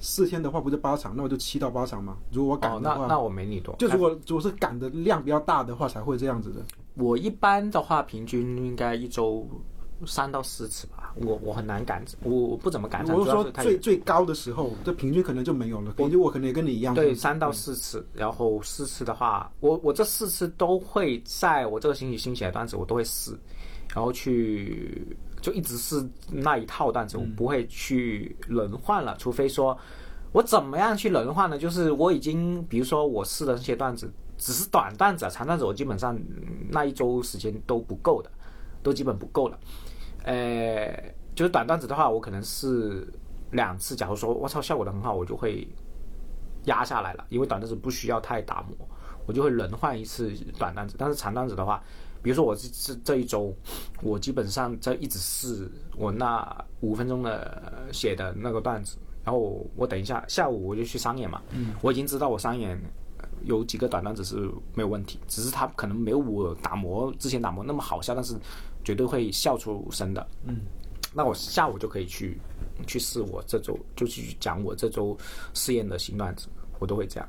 [0.00, 2.16] 四天的话不是八场，那我就七到八场嘛。
[2.32, 3.76] 如果我赶哦，的话，那那我没你多。
[3.78, 6.64] 就如果如果是赶的量比较大的话，才会这样子的。
[6.94, 9.46] 我一般的话，平均应该一周
[10.06, 11.12] 三到四次吧。
[11.16, 15.92] 我我很难赶，我我不怎么赶场，我是说最最高的时候，这平均可能就没有了。
[15.92, 16.94] 平均我可能也跟你一样。
[16.94, 23.30] 对，三到四次，然后四次的话，我我这四次都会在我这个星期新写的段子，我都会试，
[23.94, 29.78] 然后去就一直是那一套段子，我不会去轮换了，除非说
[30.32, 31.56] 我怎么样去轮换呢？
[31.56, 38.30] 就是我已经，比如说我试的那些段子，只是短段子、啊长段子，我基本上嗯那一周时间都不够的，
[38.84, 39.58] 都基本不够了。
[40.22, 43.04] 呃，就是短段子的话，我可能是
[43.50, 43.96] 两次。
[43.96, 45.66] 假如说我操效果的很好，我就会
[46.66, 48.88] 压下来了，因为短段子不需要太打磨，
[49.26, 50.94] 我就会轮换一次短段子。
[50.96, 51.82] 但是长段子的话，
[52.22, 53.52] 比如说我这这这一周，
[54.02, 62.70] 我基本上在一直试我那五分钟的呃写的那个段子，然后我等一下下午我就去商演嘛，嗯，我已经知道我商演。
[63.18, 64.36] 呃有几个短段子是
[64.74, 68.34] 没有问题，只是他可能没有我打磨之前打磨那么好笑，但是
[68.84, 70.26] 绝对会笑出声的。
[70.44, 70.60] 嗯，
[71.12, 72.38] 那我下午就可以去
[72.86, 75.16] 去试我这周就去讲我这周
[75.54, 76.46] 试验的新段子，
[76.78, 77.28] 我都会这样。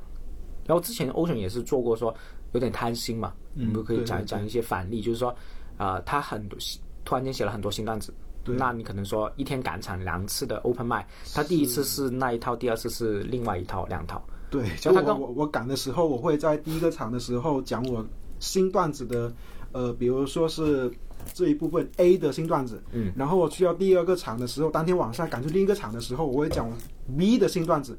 [0.66, 2.14] 然后之前 Ocean 也是做过说
[2.52, 5.30] 有点贪心嘛，我们可以讲一讲一些反例，就是说
[5.76, 6.58] 啊、呃他很多
[7.04, 8.14] 突然间写了很多新段子。
[8.48, 14.24] 那你可能说一天赶场两次的 open 麦，他第一次是那一套，第二次是另外一套两套。
[14.48, 18.06] 对，我我赶的时候，我会在第一个场的时候讲我
[18.38, 19.32] 新段子的，
[19.72, 20.88] 呃，比如说是
[21.32, 26.70] 这一部分 A 的新段子，嗯，然后我去到第二个场的时候，当天晚上赶去另一个场的时候，我会讲
[27.16, 27.96] B 的新段子。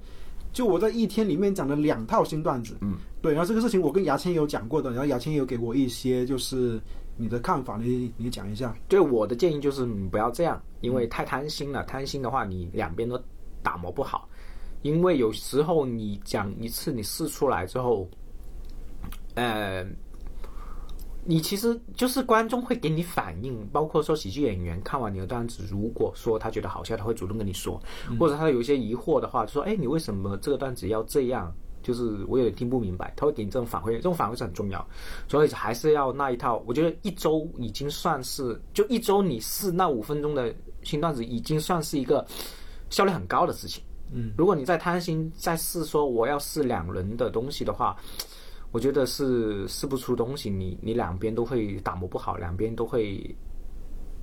[0.54, 6.82] 就我在一天里面讲了两套新段子，嗯，对，然后这个事情我跟牙签有讲过的，然后牙签有给我一些就是
[7.16, 8.76] 你的看法，你你讲一下。
[8.88, 11.84] 对我的建议就是你不要这样，因为太贪心了。
[11.84, 13.22] 贪心的话，你两边都
[13.62, 14.28] 打磨不好。
[14.82, 18.08] 因为有时候你讲一次，你试出来之后，
[19.36, 19.86] 呃，
[21.28, 27.82] 你其实就是观众会给你反应，包括说喜剧演员看完你的段子，如果说他觉得好笑，他会主动跟你说，
[28.18, 34.86] 或者他有一些疑惑的话，就说：“哎，你为什么这个段子要这样？”就是我有点听不明白，他会给你这种反馈，这种反馈是很重要，
[35.30, 36.62] 所以还是要那一套。
[36.66, 42.26] 我觉得一周已经算是，就一周你试那五分钟的新段子，已经算是一个
[42.90, 43.82] 效率很高的事情。
[44.12, 47.96] 嗯，如果你再贪心，再试说我要试两轮的东西的话，
[48.72, 53.36] 我觉得是试不出东西，你你两边都会打磨不好，两边都会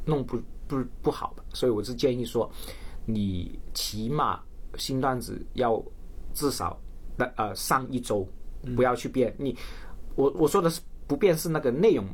[0.05, 1.43] 弄不不不好的。
[1.53, 2.51] 所以我是建议说，
[3.07, 4.41] 你起码
[4.77, 5.83] 新段子要
[6.35, 6.79] 至少
[7.17, 8.27] 那呃上一周，
[8.77, 9.35] 不要去变。
[9.39, 9.57] 你
[10.15, 12.07] 我我说的是不变是那个内容，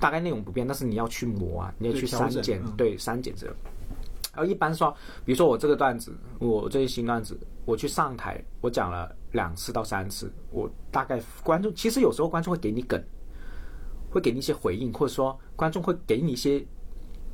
[0.00, 3.56] 大概内容不变，但是你要去磨啊，你要去删减，嗯对删减这个。
[4.38, 13.02] 然后一般说，比如说我这个段子，我这些新段子，我去上台，我讲了两次到三次，我大概观众其实有时候观众会给你梗，
[14.08, 16.64] 会给你一些回应，或者说观众会给你一些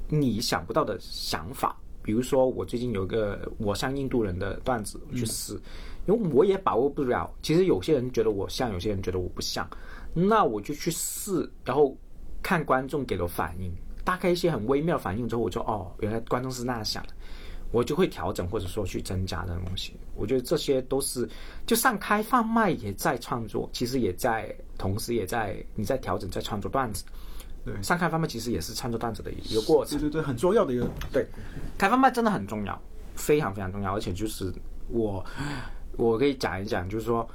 [0.08, 1.76] 你想不到的想法。
[2.02, 5.60] 比如说我最近有一个我像印度人的段子我去试，
[6.06, 7.30] 因为我也把握不了。
[7.42, 9.68] 其实有些人觉得我像，有些人觉得我不像，
[10.14, 11.94] 那我就去试，然后
[12.42, 13.70] 看观众给的反应。
[14.04, 17.14] 大概一些很微妙的反应之后，我就哦，原来观众是那样想的，
[17.72, 19.94] 我就会调整或者说去增加的东西。
[20.14, 21.28] 我觉得这些都是，
[21.66, 27.04] 就上开放麦也在创作，其实也在同时也在你在调整，在创作段子。
[27.64, 30.10] 对上开放麦其实也是创作段子的一个过程对。
[30.10, 31.26] 对对，很重要的一个对，
[31.78, 32.78] 开放麦真的很重要，
[33.14, 34.52] 非常非常重要，而且就是
[34.88, 35.24] 我
[35.96, 37.26] 我可以讲一讲，就是说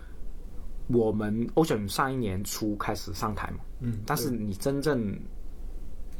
[0.85, 5.19] 我们 Ocean 上一年初开始上台嘛，嗯但是你真正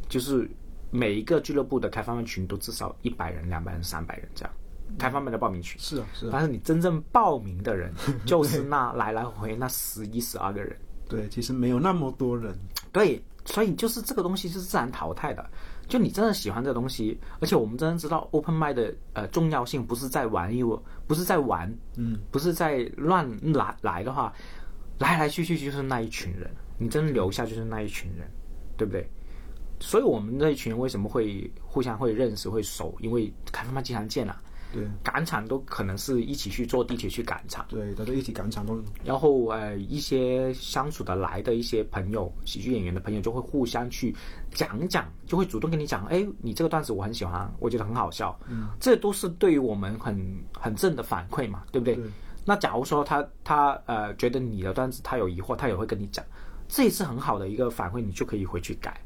[0.10, 0.50] 就是
[0.92, 4.54] 每一个俱乐部的开放麦群都至少一百人、两百人、三百人这样，
[4.98, 5.80] 开放麦的报名群。
[5.80, 7.94] 是啊是啊，但是你真正报名的人，
[8.26, 10.76] 就是那来来回回那十一、十二个人。
[11.08, 12.54] 对，其实没有那么多人。
[12.92, 15.50] 对，所以就是这个东西是自然淘汰的。
[15.88, 24.32] 就你真的喜欢这个东西，而且我们真的知道 open i 的呃重要性，不是在玩一我，不是在玩，嗯，不是在乱来来的话，
[25.00, 26.48] 来来去去就是那一群人，
[26.78, 28.30] 你真的留下就是那一群人，
[28.78, 29.10] 对不对？
[29.80, 32.96] 所以我们这一群人为什么会互相会认识会熟？
[33.00, 34.42] 因为开放麦经常见啊，
[34.74, 37.66] 对赶场都可能是一起去坐地铁去赶场。
[37.70, 44.14] 对，大家一起赶场都然后呃，一些相处的来的一些朋友，喜剧演员的朋友就会互相去
[44.52, 50.16] 讲讲，就会主动跟你讲，哎，你这个段子我很喜欢，我觉得很好笑，嗯，这都是对于我们很
[50.54, 51.96] 很正的反馈嘛，对不对？
[51.96, 52.06] 对
[52.46, 56.26] 那假如说他他呃觉得你的段子他有疑惑，他也会跟你讲，
[56.68, 59.00] 这也是很好的一个反馈，你就可以回去改。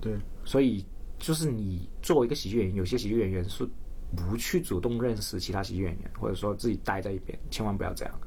[0.00, 0.84] 对所以
[1.18, 3.68] 就是你作为一个喜剧演员，有些喜剧演员是
[4.16, 8.20] 不去主动认识其他喜剧演员，或者说自己待在一边，千万不要这样。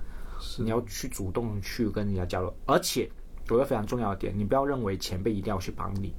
[0.60, 3.10] 你要去主动去跟人家交流，而且
[3.50, 6.14] 有个非常重要的点，你不要认为前辈一定要去帮你。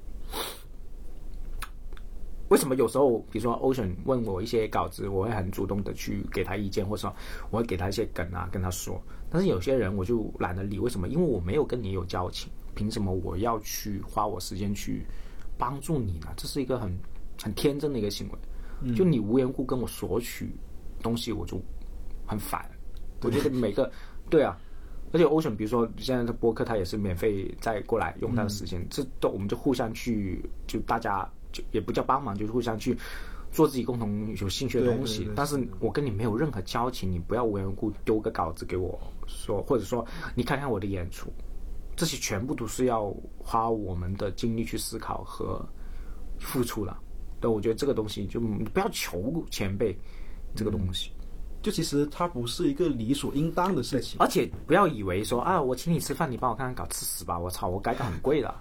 [2.48, 7.14] 为什么有时候，比如说 Ocean 问我一些稿子，我会很主动的去给他意见，或者说
[7.50, 9.00] 我会给他一些梗啊，跟他说。
[9.30, 11.08] 但是有些人我就懒得理，为什么？
[11.08, 15.06] 因为我没有跟你有交情，凭什么我要去花我时间去
[15.56, 16.28] 帮助你呢？
[16.36, 16.92] 这是一个很
[17.42, 18.92] 很天真的一个行为。
[18.94, 20.54] 就你无缘故跟我索取
[21.02, 21.58] 东西，我就
[22.26, 22.68] 很烦。
[23.22, 23.90] 我觉得每个
[24.28, 24.58] 对啊，
[25.12, 32.94] 而且 Ocean，比如说现在的播客，他也是免费再过来用他的时间，这都我们就互相去，就大家就也不叫帮忙，就是互相去
[33.50, 35.30] 做自己共同有兴趣的东西对对。
[35.30, 41.32] 对但是我跟你没有任何交情，你不要无缘无故丢个稿子给我说，或者说你看看我的演出，
[41.96, 45.64] 这些全部都是要花我们的精力去思考和
[46.38, 46.98] 付出了。
[47.40, 49.96] 对，我觉得这个东西就不要求前辈
[50.54, 51.10] 这个东西。
[51.62, 54.18] 就其实它不是一个理所应当的事情。
[54.20, 57.38] 而且不要以为说啊，我请你吃饭，你帮我看看稿，吃屎吧！
[57.38, 58.54] 我操，我改稿很贵的，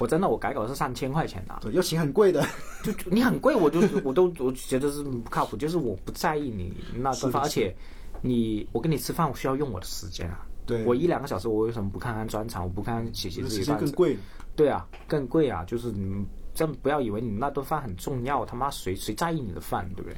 [0.00, 2.44] 我真的我改稿是上千块钱的，对，要请很贵的，
[2.82, 7.72] 就就你很贵， 我就我都我觉得是不靠谱，就是我不在意你那顿饭，而且
[8.20, 10.44] 你我跟你吃饭，我需要用我的时间啊。
[10.70, 12.62] 对我一两个小时，我为什么不看看专场？
[12.64, 13.84] 我不看看写写自己时的段子？
[13.86, 14.16] 更贵。
[14.56, 15.64] 对啊，更贵啊！
[15.64, 20.16] 就是你真不要以为你那顿饭很重要，他妈谁谁在意你的饭，对不对？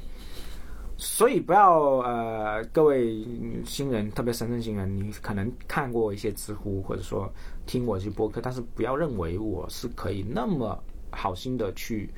[0.97, 3.25] 所以不要呃，各位
[3.63, 7.31] 新人，特别深圳新人，你可能看过一些知乎，或者说
[7.65, 10.77] 听我一些播客，但是不要认为我是可以那么
[11.09, 12.09] 好心的去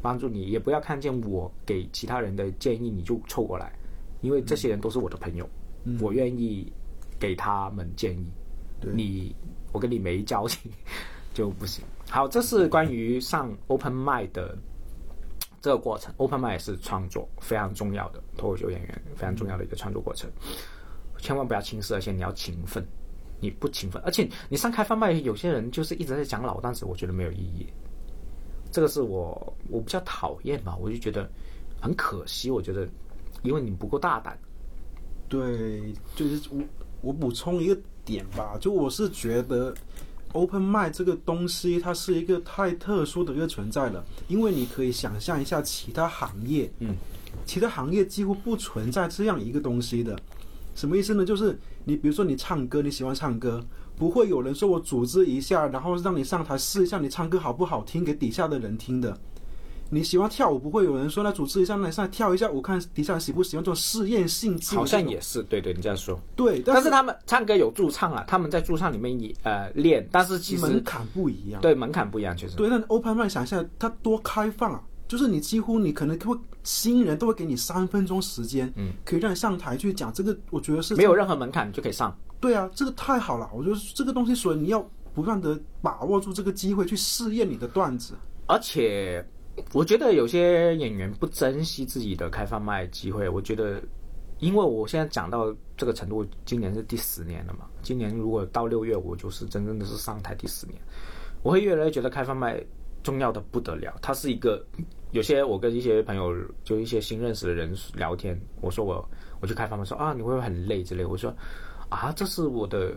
[0.00, 3.72] 帮助你，也不要看见我给其他人的建议你就凑过来，
[4.20, 5.48] 因为这些人都是我的朋友，
[6.00, 6.72] 我愿意
[7.18, 8.30] 给他们建议。
[8.80, 9.34] 你
[9.72, 10.70] 我跟你没交情
[11.34, 11.84] 就不行。
[12.08, 14.56] 好，这是关于上 open mic 的
[15.60, 16.14] 这个过程。
[16.18, 20.30] open mic 也是创作非常重要的脱口秀演员非常重要的一个创作过程，
[21.18, 22.86] 千万不要轻视，而且你要勤奋。
[23.38, 27.66] 你不勤奋，而且你上开放麦，有些人就是一直在讲老段子，我觉得没有意义。
[28.70, 31.28] 这个是我我比较讨厌吧，我就觉得
[31.78, 32.50] 很可惜。
[32.50, 32.88] 我觉得
[33.42, 34.38] 因为你不够大胆，
[35.28, 36.62] 对，就是我
[37.06, 39.72] 我补充一个点吧，就我是觉得
[40.32, 46.96] open m i d 这个东西，它是一个太特殊的一个存在了，因为你可以想象一下其他行业，嗯，
[47.44, 50.18] 其他行业几乎不存在这样一个东西的。
[50.74, 51.24] 什么意思呢？
[51.24, 53.64] 就是你比如说你唱歌，你喜欢唱歌，
[53.96, 59.16] 不会有人说我组织一下，然后让你上台试一下你唱歌好不好听给底下的人听的。
[59.90, 64.74] 你喜欢跳舞，不会有人说来组织一下，那你上来跳一下，舞看底下人喜不喜欢这种试验性质。
[64.74, 66.18] 好像也是对对，你这样说。
[66.34, 71.60] 对，但是他们唱歌有驻唱啊，他们在驻唱里面也呃练，但是其实门槛不一样。
[71.60, 72.56] 对门槛不一样，确实。
[72.56, 74.82] 对，那 open mic 想一下，它多开放啊！
[75.08, 82.12] 就是你几乎你可能会新人都会给你三分钟时间，嗯，可以让你上台去讲这个，我觉得是没有任何门槛就可以上。
[82.40, 83.48] 对啊，这个太好了！
[83.54, 84.84] 我觉得这个东西，所以你要
[85.14, 88.14] 不断的把握住这个机会去试验你的段子。
[88.48, 89.24] 而且
[89.72, 93.82] 我觉得有些演员不珍惜自己的开放麦机会，我觉得，
[94.38, 97.66] 因为我现在讲到这个程度，今年是第十年了嘛。
[97.82, 100.78] 今年如果到六月，我就是真正的是上台第十年，
[101.42, 102.62] 我会越来越觉得开放麦
[103.02, 103.96] 重要的不得了。
[104.02, 104.64] 它是一个，
[105.10, 109.08] 有些我跟一些朋友，就一些新认识的人聊天，我说我
[109.40, 111.34] 我去开放麦，说啊你会不会很累之类，我说
[111.88, 112.94] 啊这是我的。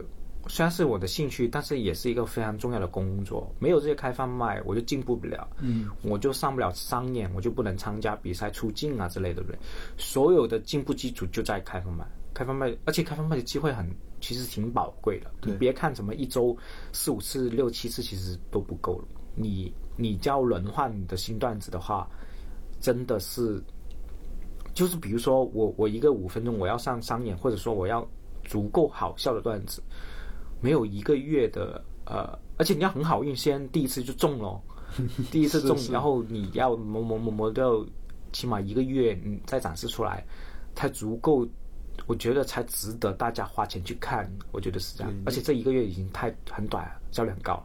[0.50, 3.48] 虽然是我的兴趣，但是也是一个非常重要的工作。
[3.60, 9.60] 没有这些开放麦，我就进步不了，嗯，我就上不了商演，我就不能参加比赛出镜啊之类的，对不对？
[9.96, 13.88] 所有的进步基础就在开放麦，开放麦，而且开放麦的机会很，
[14.20, 15.30] 其实挺宝贵的。
[15.40, 16.58] 对你别看什么一周
[16.92, 19.08] 四五次、六七次，其实都不够了。
[19.36, 22.10] 你你叫轮换你的新段子的话，
[22.82, 23.62] 真的是，
[24.74, 28.04] 就是比如说我我一个五分钟我要上商演，或者说我要
[28.44, 29.80] 足够好笑的段子。
[30.62, 34.62] 没有一个月的呃，而且你要很好运，先第一次就中了，
[35.32, 37.86] 第一次中，是是然后你要磨磨磨磨到
[38.32, 40.26] 起码一个月，你再展示出来，
[40.76, 41.48] 才足够，
[42.08, 45.14] 我觉得才值得大家花钱去看，我觉得是这样。
[45.26, 47.64] 而且这一个月已经太很短了，销量很高。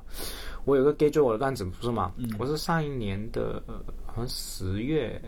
[0.64, 2.12] 我有个 gay 追我的段子不是吗？
[2.38, 3.74] 我是上一年的、呃
[4.06, 5.20] 好像十月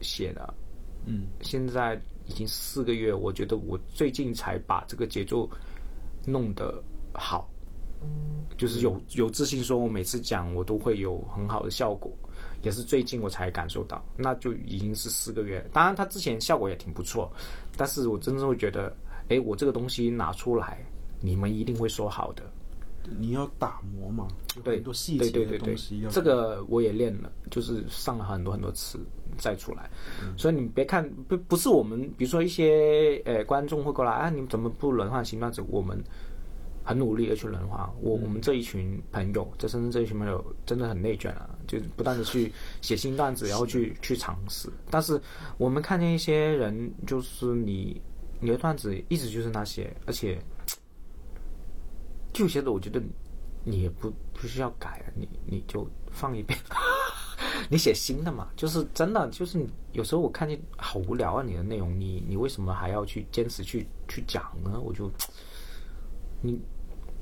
[0.00, 0.52] 写的，
[1.06, 1.94] 嗯，现在
[2.26, 5.48] 已经四个月，我觉得我最近才把这个节奏
[6.28, 6.82] 弄得
[7.14, 7.48] 好，
[8.56, 12.12] 就是有有自信，说我每次讲我都会有很好的效果，
[12.62, 15.64] 也是最近我才感受到，那就已经是四个月。
[15.72, 17.32] 当然，他之前效果也挺不错，
[17.76, 18.94] 但是我真正会觉得，
[19.28, 20.78] 哎，我这个东西拿出来，
[21.20, 22.42] 你们一定会说好的。
[23.18, 24.28] 你要打磨嘛，
[24.62, 28.98] 对很多细节的对对对对东西要，这个我也练了，就是上了很多很多次
[29.36, 29.88] 再出来。
[30.22, 35.62] 嗯所以你别看不不是我们，比如说一些呃观众会过来啊，你们怎么不轮换新段子？
[35.68, 36.02] 我们
[36.84, 37.80] 很努力的去轮换。
[38.00, 44.68] 我我们这一群朋友，在深圳这一群朋友真的很内卷啊，就不断的去写新段子，然后去去尝试。
[44.90, 45.20] 但是
[45.58, 48.00] 我们看见一些人，就是你
[48.40, 50.38] 你的段子一直就是那些，而且
[52.38, 53.02] 就有些的我觉得
[53.64, 56.56] 你也不不需要改啊，你你就放一遍，
[57.68, 64.80] 你写新的嘛，就是真的就是有时候我看见好无聊啊，你的内容，你你为什么还要去坚持去去讲呢？
[64.80, 65.10] 我就
[66.40, 66.60] 你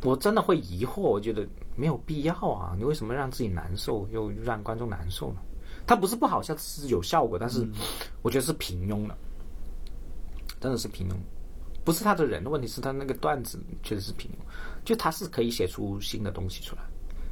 [0.03, 5.41] 我真的会疑惑，我觉得没有必要啊，你为什么让自己难受，又让观众难受呢？
[5.87, 7.67] 它不是不好笑，是有效果，但是
[8.21, 9.17] 我觉得是平庸的，
[10.61, 11.14] 真的是平庸。
[11.85, 14.35] 不是他的人的问题，是他那个段子确实是平庸，
[14.87, 16.82] 就他是可以写出新的东西出来。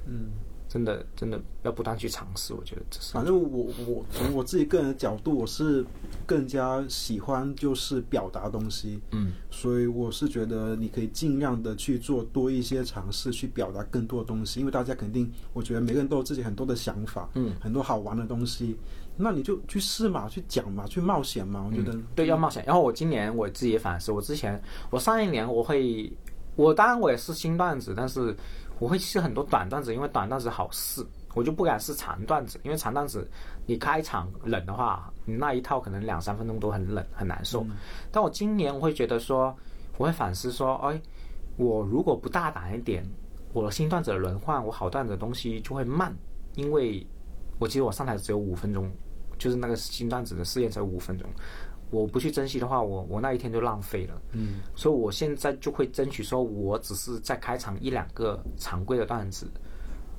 [0.07, 0.33] 嗯，
[0.69, 3.15] 真的真的要不断去尝试，我觉得这是。
[3.15, 5.83] 反正我我从我自己个人的角度，我是
[6.27, 18.77] 更加喜欢就是表达东西，嗯，所以我是觉得你可以尽量的去做多一些尝试，去表达更多的东西，因为大家肯定，我觉得每个人都有自己很多的想法，嗯，很多好玩的东西，
[19.17, 22.63] 那你就去试嘛，去讲嘛，去冒险嘛，我觉得，对，要冒险。
[22.67, 26.13] 然后我今年我自己也反思，我之前我上一年我会，
[26.57, 28.35] 我当然我也是新段子，但是
[28.79, 33.29] 我会试很多短段子，因为短段子好试，我就不敢试长段子，因为长段子
[33.67, 37.67] 你开场冷的话，你那一套可能两三分钟都很冷很难受。
[38.11, 39.55] 但我今年我会觉得说，
[39.97, 41.01] 我会反思说，哎，
[41.57, 43.05] 我如果不大胆一点，
[43.53, 46.15] 我的新段子的轮换，我好段子的东西就会慢，
[46.55, 47.07] 因为
[47.59, 48.91] 我记得我上台只有五分钟，
[49.39, 51.29] 就是那个新段子的试验才五分钟，
[51.95, 54.21] 我不去珍惜的话，我我那一天就浪费了。
[54.33, 59.47] 嗯，所以我现在就会争取说，我只是在开场一两个常规的段子，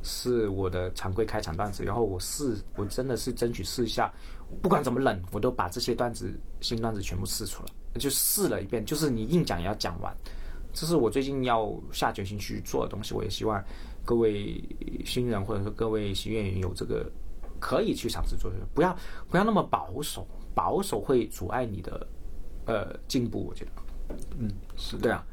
[0.02, 4.14] 是我的常规开场段子，然后我试，我真的是争取试一下，
[4.62, 10.16] 不管怎么冷，我都把这些段子新段子全部试出来，就试了一遍，就是你硬讲也要讲完，
[10.74, 13.14] 这是我最近要下决心去做的东西。
[13.14, 13.64] 我也希望
[14.04, 14.64] 各位
[15.06, 17.10] 新人或者说各位新演员有这个
[17.60, 18.96] 可以去尝试做这个，不要
[19.30, 22.08] 不要那么保守，保守会阻碍你的
[22.66, 23.72] 呃进步，我觉得。
[24.40, 25.26] 嗯，是的，对啊，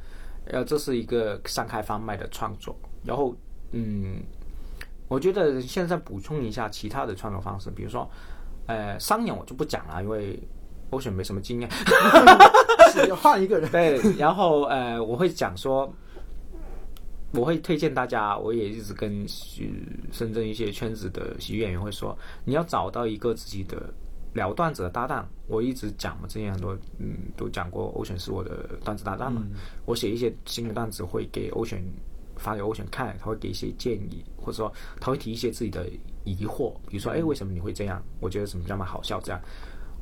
[0.47, 2.77] 呃，这是一个上开方麦的创作。
[3.05, 3.35] 然后，
[3.71, 4.23] 嗯，
[5.09, 8.11] 我觉得现在补充一下其他的创作方式，比如说，
[8.67, 10.39] 呃，商演我就不讲了，因为
[10.91, 11.71] 欧选没什么经验。
[13.17, 15.93] 换一个人， 对，然后呃，我会讲说，
[17.33, 19.73] 我会推荐大家，我也一直跟喜
[20.11, 23.93] 深圳一些圈子的喜剧演员会说，你要找到一个自己的
[24.33, 25.29] 聊段子的搭档。
[25.47, 29.43] 我一直讲嘛，之前很多嗯都讲过，欧选是我的段子搭档嘛。
[29.85, 31.83] 我写一些新的段子会给欧选
[32.37, 35.87] 发给欧选看，他会给一些建议，或者说他会提一些自己的
[36.25, 38.03] 疑惑，比如说，哎，为什么你会这样？
[38.21, 39.21] 我觉得什么样的好笑？
[39.21, 39.41] 这样，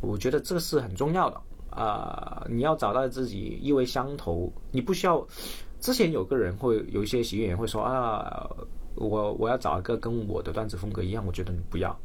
[0.01, 1.41] 我觉得这个是很重要的。
[1.71, 5.25] 啊、你要找到自己意味相投，你不需要。
[5.79, 8.51] 之前有个人会有一些喜剧演员会说啊，
[8.97, 11.97] 我我要找一个跟我的段子风格一样，我觉得你不要，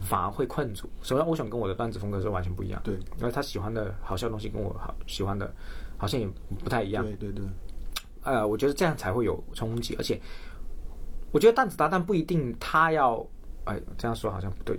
[0.00, 0.88] 反而会困住。
[1.02, 5.52] 首先，我想跟我的段子风格是完全不一样，对，因为他喜欢的好笑的东西跟我好喜欢的，
[5.96, 6.28] 好像也
[6.62, 7.04] 不太一样。
[7.04, 7.44] 对对对，
[8.22, 10.20] 呃，我觉得这样才会有冲击，而且
[11.32, 13.26] 我觉得段子搭档不一定他要，
[13.64, 14.78] 哎，这样说好像不对，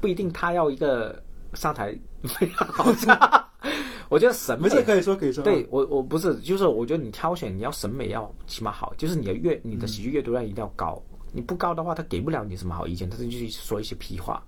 [0.00, 1.22] 不一定他要一个
[1.54, 3.14] 上台非常好笑。
[4.08, 11.02] 我觉得审美没事可以说可以说，对我我不是，就是我觉得你挑选你要审美要起码好，就是你的阅你的喜剧阅读量一定要高。
[11.32, 14.42] 你不高的话，他给不了你什么好意见，他就去说一些屁话。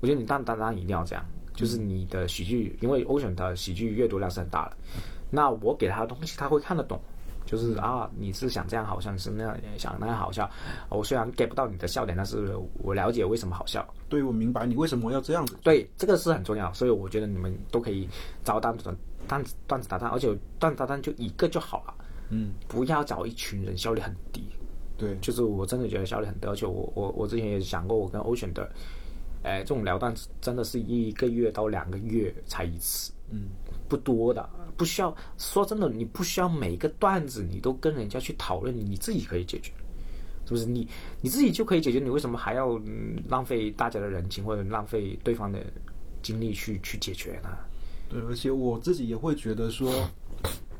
[0.00, 4.76] 我觉得你当当当一定要这样，就是你的喜剧，因为 Ocean 的喜剧阅读量是很大的，
[5.30, 7.00] 那我给他的东西他会看得懂。
[7.44, 10.48] 就是啊，你是想这样好笑，你是那样想那样好笑。
[10.88, 13.86] 我虽然 get 不到你的笑点，但是我了解为什么好笑。
[14.08, 18.08] 对我明白你为什么要这样子，对，这个是很重要，所以我觉得你们都可以
[18.44, 18.96] 找段子
[19.26, 21.94] 段子段子搭档，而且段子搭档就一个就好了，
[22.30, 24.48] 嗯，不要找一群人，效率很低。
[25.02, 28.70] 对，就是我真的觉得效率很低，而且我我我之前也想过，我跟 Ocean 的，
[29.42, 33.48] 哎、这种聊段子真的是一个月到两个月才一次，嗯，
[33.88, 35.12] 不多的，不需要。
[35.36, 39.72] 说真的，你不需要每个段子你都跟人家去讨论，你自己可以解决，
[40.44, 40.64] 是不是？
[40.64, 40.86] 你
[41.20, 45.58] 你自己就可以解决，你为什么还要、嗯、浪费大家的人情或者浪费对方的
[46.22, 47.48] 精力去去解决呢？
[48.08, 49.90] 对，而且我自己也会觉得说，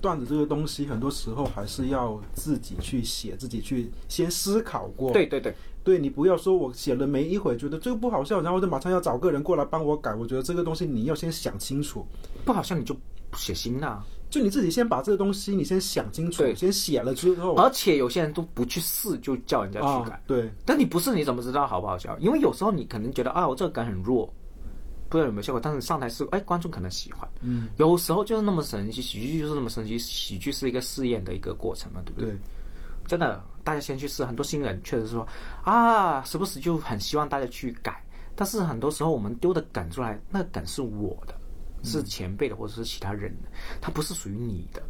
[0.03, 5.13] 段子这个东西，很多时候还是要自己去写，自己去先思考过。
[5.13, 10.13] 对对对，对你不要说我写了没一会儿觉得这个不好笑，然后就马上要找个人过来帮我改。
[10.13, 12.05] 我觉得这个东西你要先想清楚，
[12.45, 12.93] 不好笑你就
[13.31, 14.03] 不写新的。
[14.29, 20.17] 就你自己先把这个东西你先想清楚，对先写了之后，而且有些人都不去试，就叫人家去改。
[20.17, 22.17] 啊，对，但你不试，你怎么知道好不好笑？
[22.19, 24.33] 因为有时候你可能觉得啊，我这个梗很弱，
[25.13, 25.61] 不知道有没有效果。
[25.61, 27.29] 但是上台是，哎，观众可能喜欢。
[27.43, 29.99] 嗯，有时候就是那么神奇，喜剧就是那么神奇。
[29.99, 32.31] 喜剧是一个试验的一个过程嘛，对不对？
[32.31, 32.39] 对，
[33.07, 34.25] 真的，大家先去试。
[34.25, 35.29] 很多新人确实是说
[35.65, 38.03] 啊，时不时就很希望大家去改。
[38.35, 41.35] 但是很多时候我们丢的梗出来，那个梗是我的，
[41.83, 43.51] 是前辈的或者是其他人的，
[43.81, 44.83] 它不是属于你的。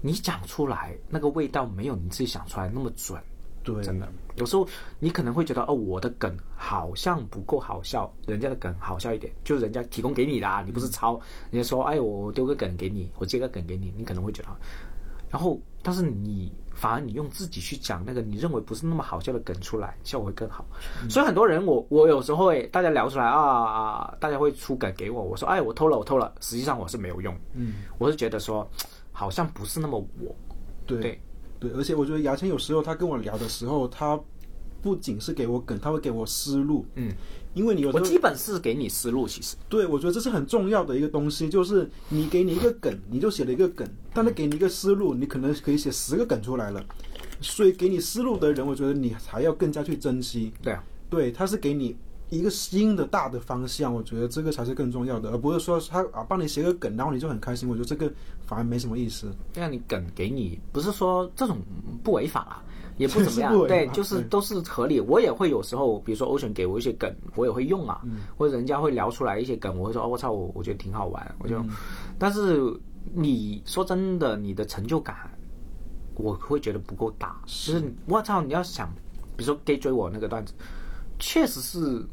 [0.00, 3.20] 你讲出来那个味道没有你自己想出来那么准。
[3.66, 4.66] 对，真的，有时候
[5.00, 11.20] 你可能会觉得哦，我的梗好像不够好笑，人家的梗好笑一点，就是人家提供给你的，啊，你不是抄。
[11.50, 14.48] 人家说，哎，我丢个梗给你，我接个梗给你，你可能会觉得，
[15.28, 20.64] 然后，但是你反而你用自己去讲那个你认为不是那么好笑的梗出来，效果会更好。
[21.10, 28.64] 所以很多人，我我有时候会大家聊出来啊，大家会出梗给我，我说，哎，我偷了，我偷了，实际上我是没有用，嗯，我是觉得说，
[29.10, 30.32] 好像不是那么我，
[30.86, 31.00] 对。
[31.00, 31.20] 对
[31.58, 34.18] 对，而且我觉得牙签有时候他跟我聊的时候，他
[34.82, 37.12] 不仅是给我梗，他会给我思路，嗯，
[37.54, 39.56] 因为你有我基本是给你思路，其实。
[39.68, 46.84] 对，我觉得这是很重要的一个东西，就是你给你一个梗，你就写了一个梗，但他给你一个思路，你可能可以写十个梗出来了。
[47.40, 50.52] 所以给你思路的人，我觉得你还要更加去珍惜。
[50.62, 51.96] 对啊，对，他是给你
[52.28, 57.68] 一个新的大的方向，我觉得这个才是更重要的，而不是说他啊帮你写个梗，然后你就很开心。
[57.68, 58.12] 我觉得这个
[58.44, 59.30] 反而没什么意思。
[59.54, 61.58] 让你梗给你，不是说这种
[62.02, 62.62] 不违法啊，
[62.98, 64.98] 也不怎么样对，就是都是合理。
[65.00, 68.02] 我也会有时候，比如说 Ocean 给我一些梗，我也会用啊，
[68.36, 71.62] 或者人家会聊出来一些梗，我会说哦，我操，我我觉得挺好玩，我就。
[72.18, 72.60] 但是
[73.14, 75.14] 你说真的，你的成就感，
[76.16, 77.40] 我会觉得不够大。
[77.46, 78.88] 就是我操，你要想，
[79.36, 80.52] 比如说 gay 追我那个段子，
[81.18, 82.04] 确实是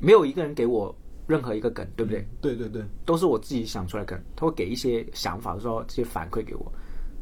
[0.00, 0.94] 没有一个人给我
[1.26, 2.26] 任何一个梗，对不对？
[2.40, 6.72] 对对对，都是我自己想出来梗，他会给一些想法，说这些反馈给我，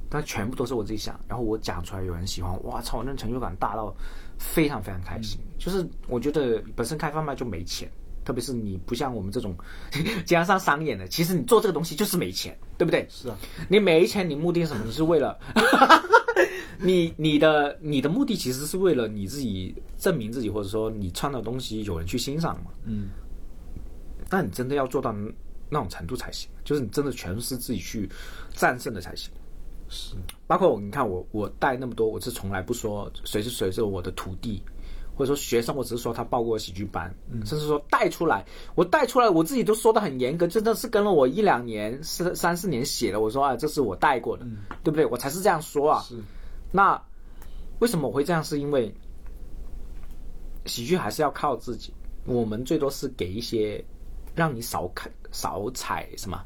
[0.08, 3.94] 但全部都是我自己想，然后我讲出来有人喜欢，哇操，那成就感大到
[4.38, 5.38] 非常非常开心。
[5.58, 7.90] 就是我觉得本身开贩卖就没钱，
[8.24, 9.54] 特别是你不像我们这种
[9.92, 13.06] 经常上商演的，其实你做这个东西就是没钱，对不对？
[13.10, 13.36] 是啊，
[13.68, 14.84] 你没钱，你目的是什么？
[14.86, 15.38] 你是为了
[16.80, 22.70] 你你的你的目的其实是为了你自己证明自己，或者说你创造的东西有人去欣赏嘛。
[22.84, 23.08] 嗯，
[24.28, 25.14] 但你真的要做到
[25.70, 28.08] 那种程度才行，就是你真的全是自己去
[28.54, 29.30] 战胜的才行。
[29.88, 30.14] 是，
[30.46, 34.62] 包括你看我我带那么多，我是从来不说谁是谁是我的徒弟，
[35.18, 37.12] 或者说学生，我只是说他报过喜剧班，
[37.44, 38.44] 甚至说带出来，
[38.76, 44.46] 我带出来我自己都说的很严格，真的是跟了我一两年、三三四年写的，我说啊，这是我带过的，
[44.84, 45.04] 对不对？
[45.04, 46.00] 我才是这样说啊。
[46.02, 46.14] 是，
[46.70, 47.02] 那
[47.80, 48.44] 为什么我会这样？
[48.44, 48.94] 是因为
[50.66, 51.92] 喜剧还是要靠自己，
[52.24, 53.84] 我们最多是给一些
[54.36, 56.40] 让你少看、少踩什么，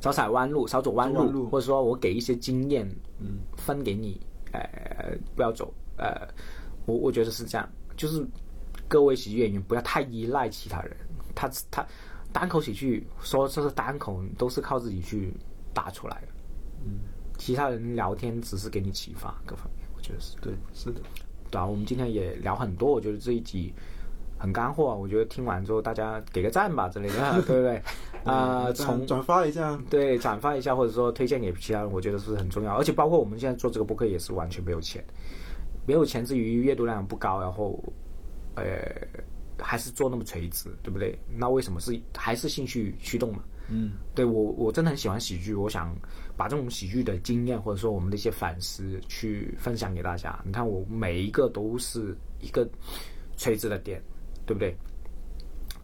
[0.00, 4.18] 少踩弯路、少走弯路，弯路或者说我给一些经验，嗯，分给你，
[4.52, 6.26] 呃，不要走，呃，
[6.86, 8.26] 我我觉得是这样，就是
[8.88, 10.96] 各位喜剧演员不要太依赖其他人，
[11.34, 11.86] 他他
[12.32, 15.32] 单口喜剧说这是单口都是靠自己去
[15.72, 16.28] 打出来的，
[16.84, 17.00] 嗯，
[17.38, 20.36] 其他人聊天只是给你启发各方面，我觉得是。
[20.40, 21.00] 对，是的，
[21.50, 23.72] 对啊，我们今天也聊很多，我觉得这一集
[24.38, 24.94] 很干货啊。
[24.94, 27.82] 我觉得听完之后，大家给个赞吧之类的， 对不对？
[28.24, 32.74] 啊、从转发一下，对转发一下，或者说推荐给其他人，我觉得是很重要。
[32.74, 35.04] 而且包括我们现在做这个播客也是完全没有钱，
[35.86, 37.82] 没有钱之余阅读量不高，然后
[38.56, 38.64] 呃
[39.58, 41.18] 还是做那么垂直，对不对？
[41.28, 43.42] 那为什么是还是兴趣驱动嘛？
[43.68, 45.96] 嗯，对我我真的很喜欢喜剧，我想
[46.36, 50.38] 把这种喜剧的经验或者说我们的一些反思去分享给大家。
[50.44, 52.68] 你看我每一个都是一个
[53.36, 54.02] 垂直的点，
[54.44, 54.76] 对不对？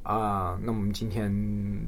[0.02, 1.32] 啊、那我们今天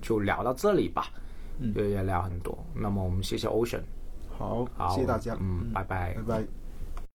[0.01, 1.11] 就聊到这里吧，
[1.59, 2.57] 嗯，也聊很多。
[2.75, 3.83] 那么我们谢谢 Ocean，
[4.31, 6.62] 好，好，谢谢大家，嗯，拜拜拜拜。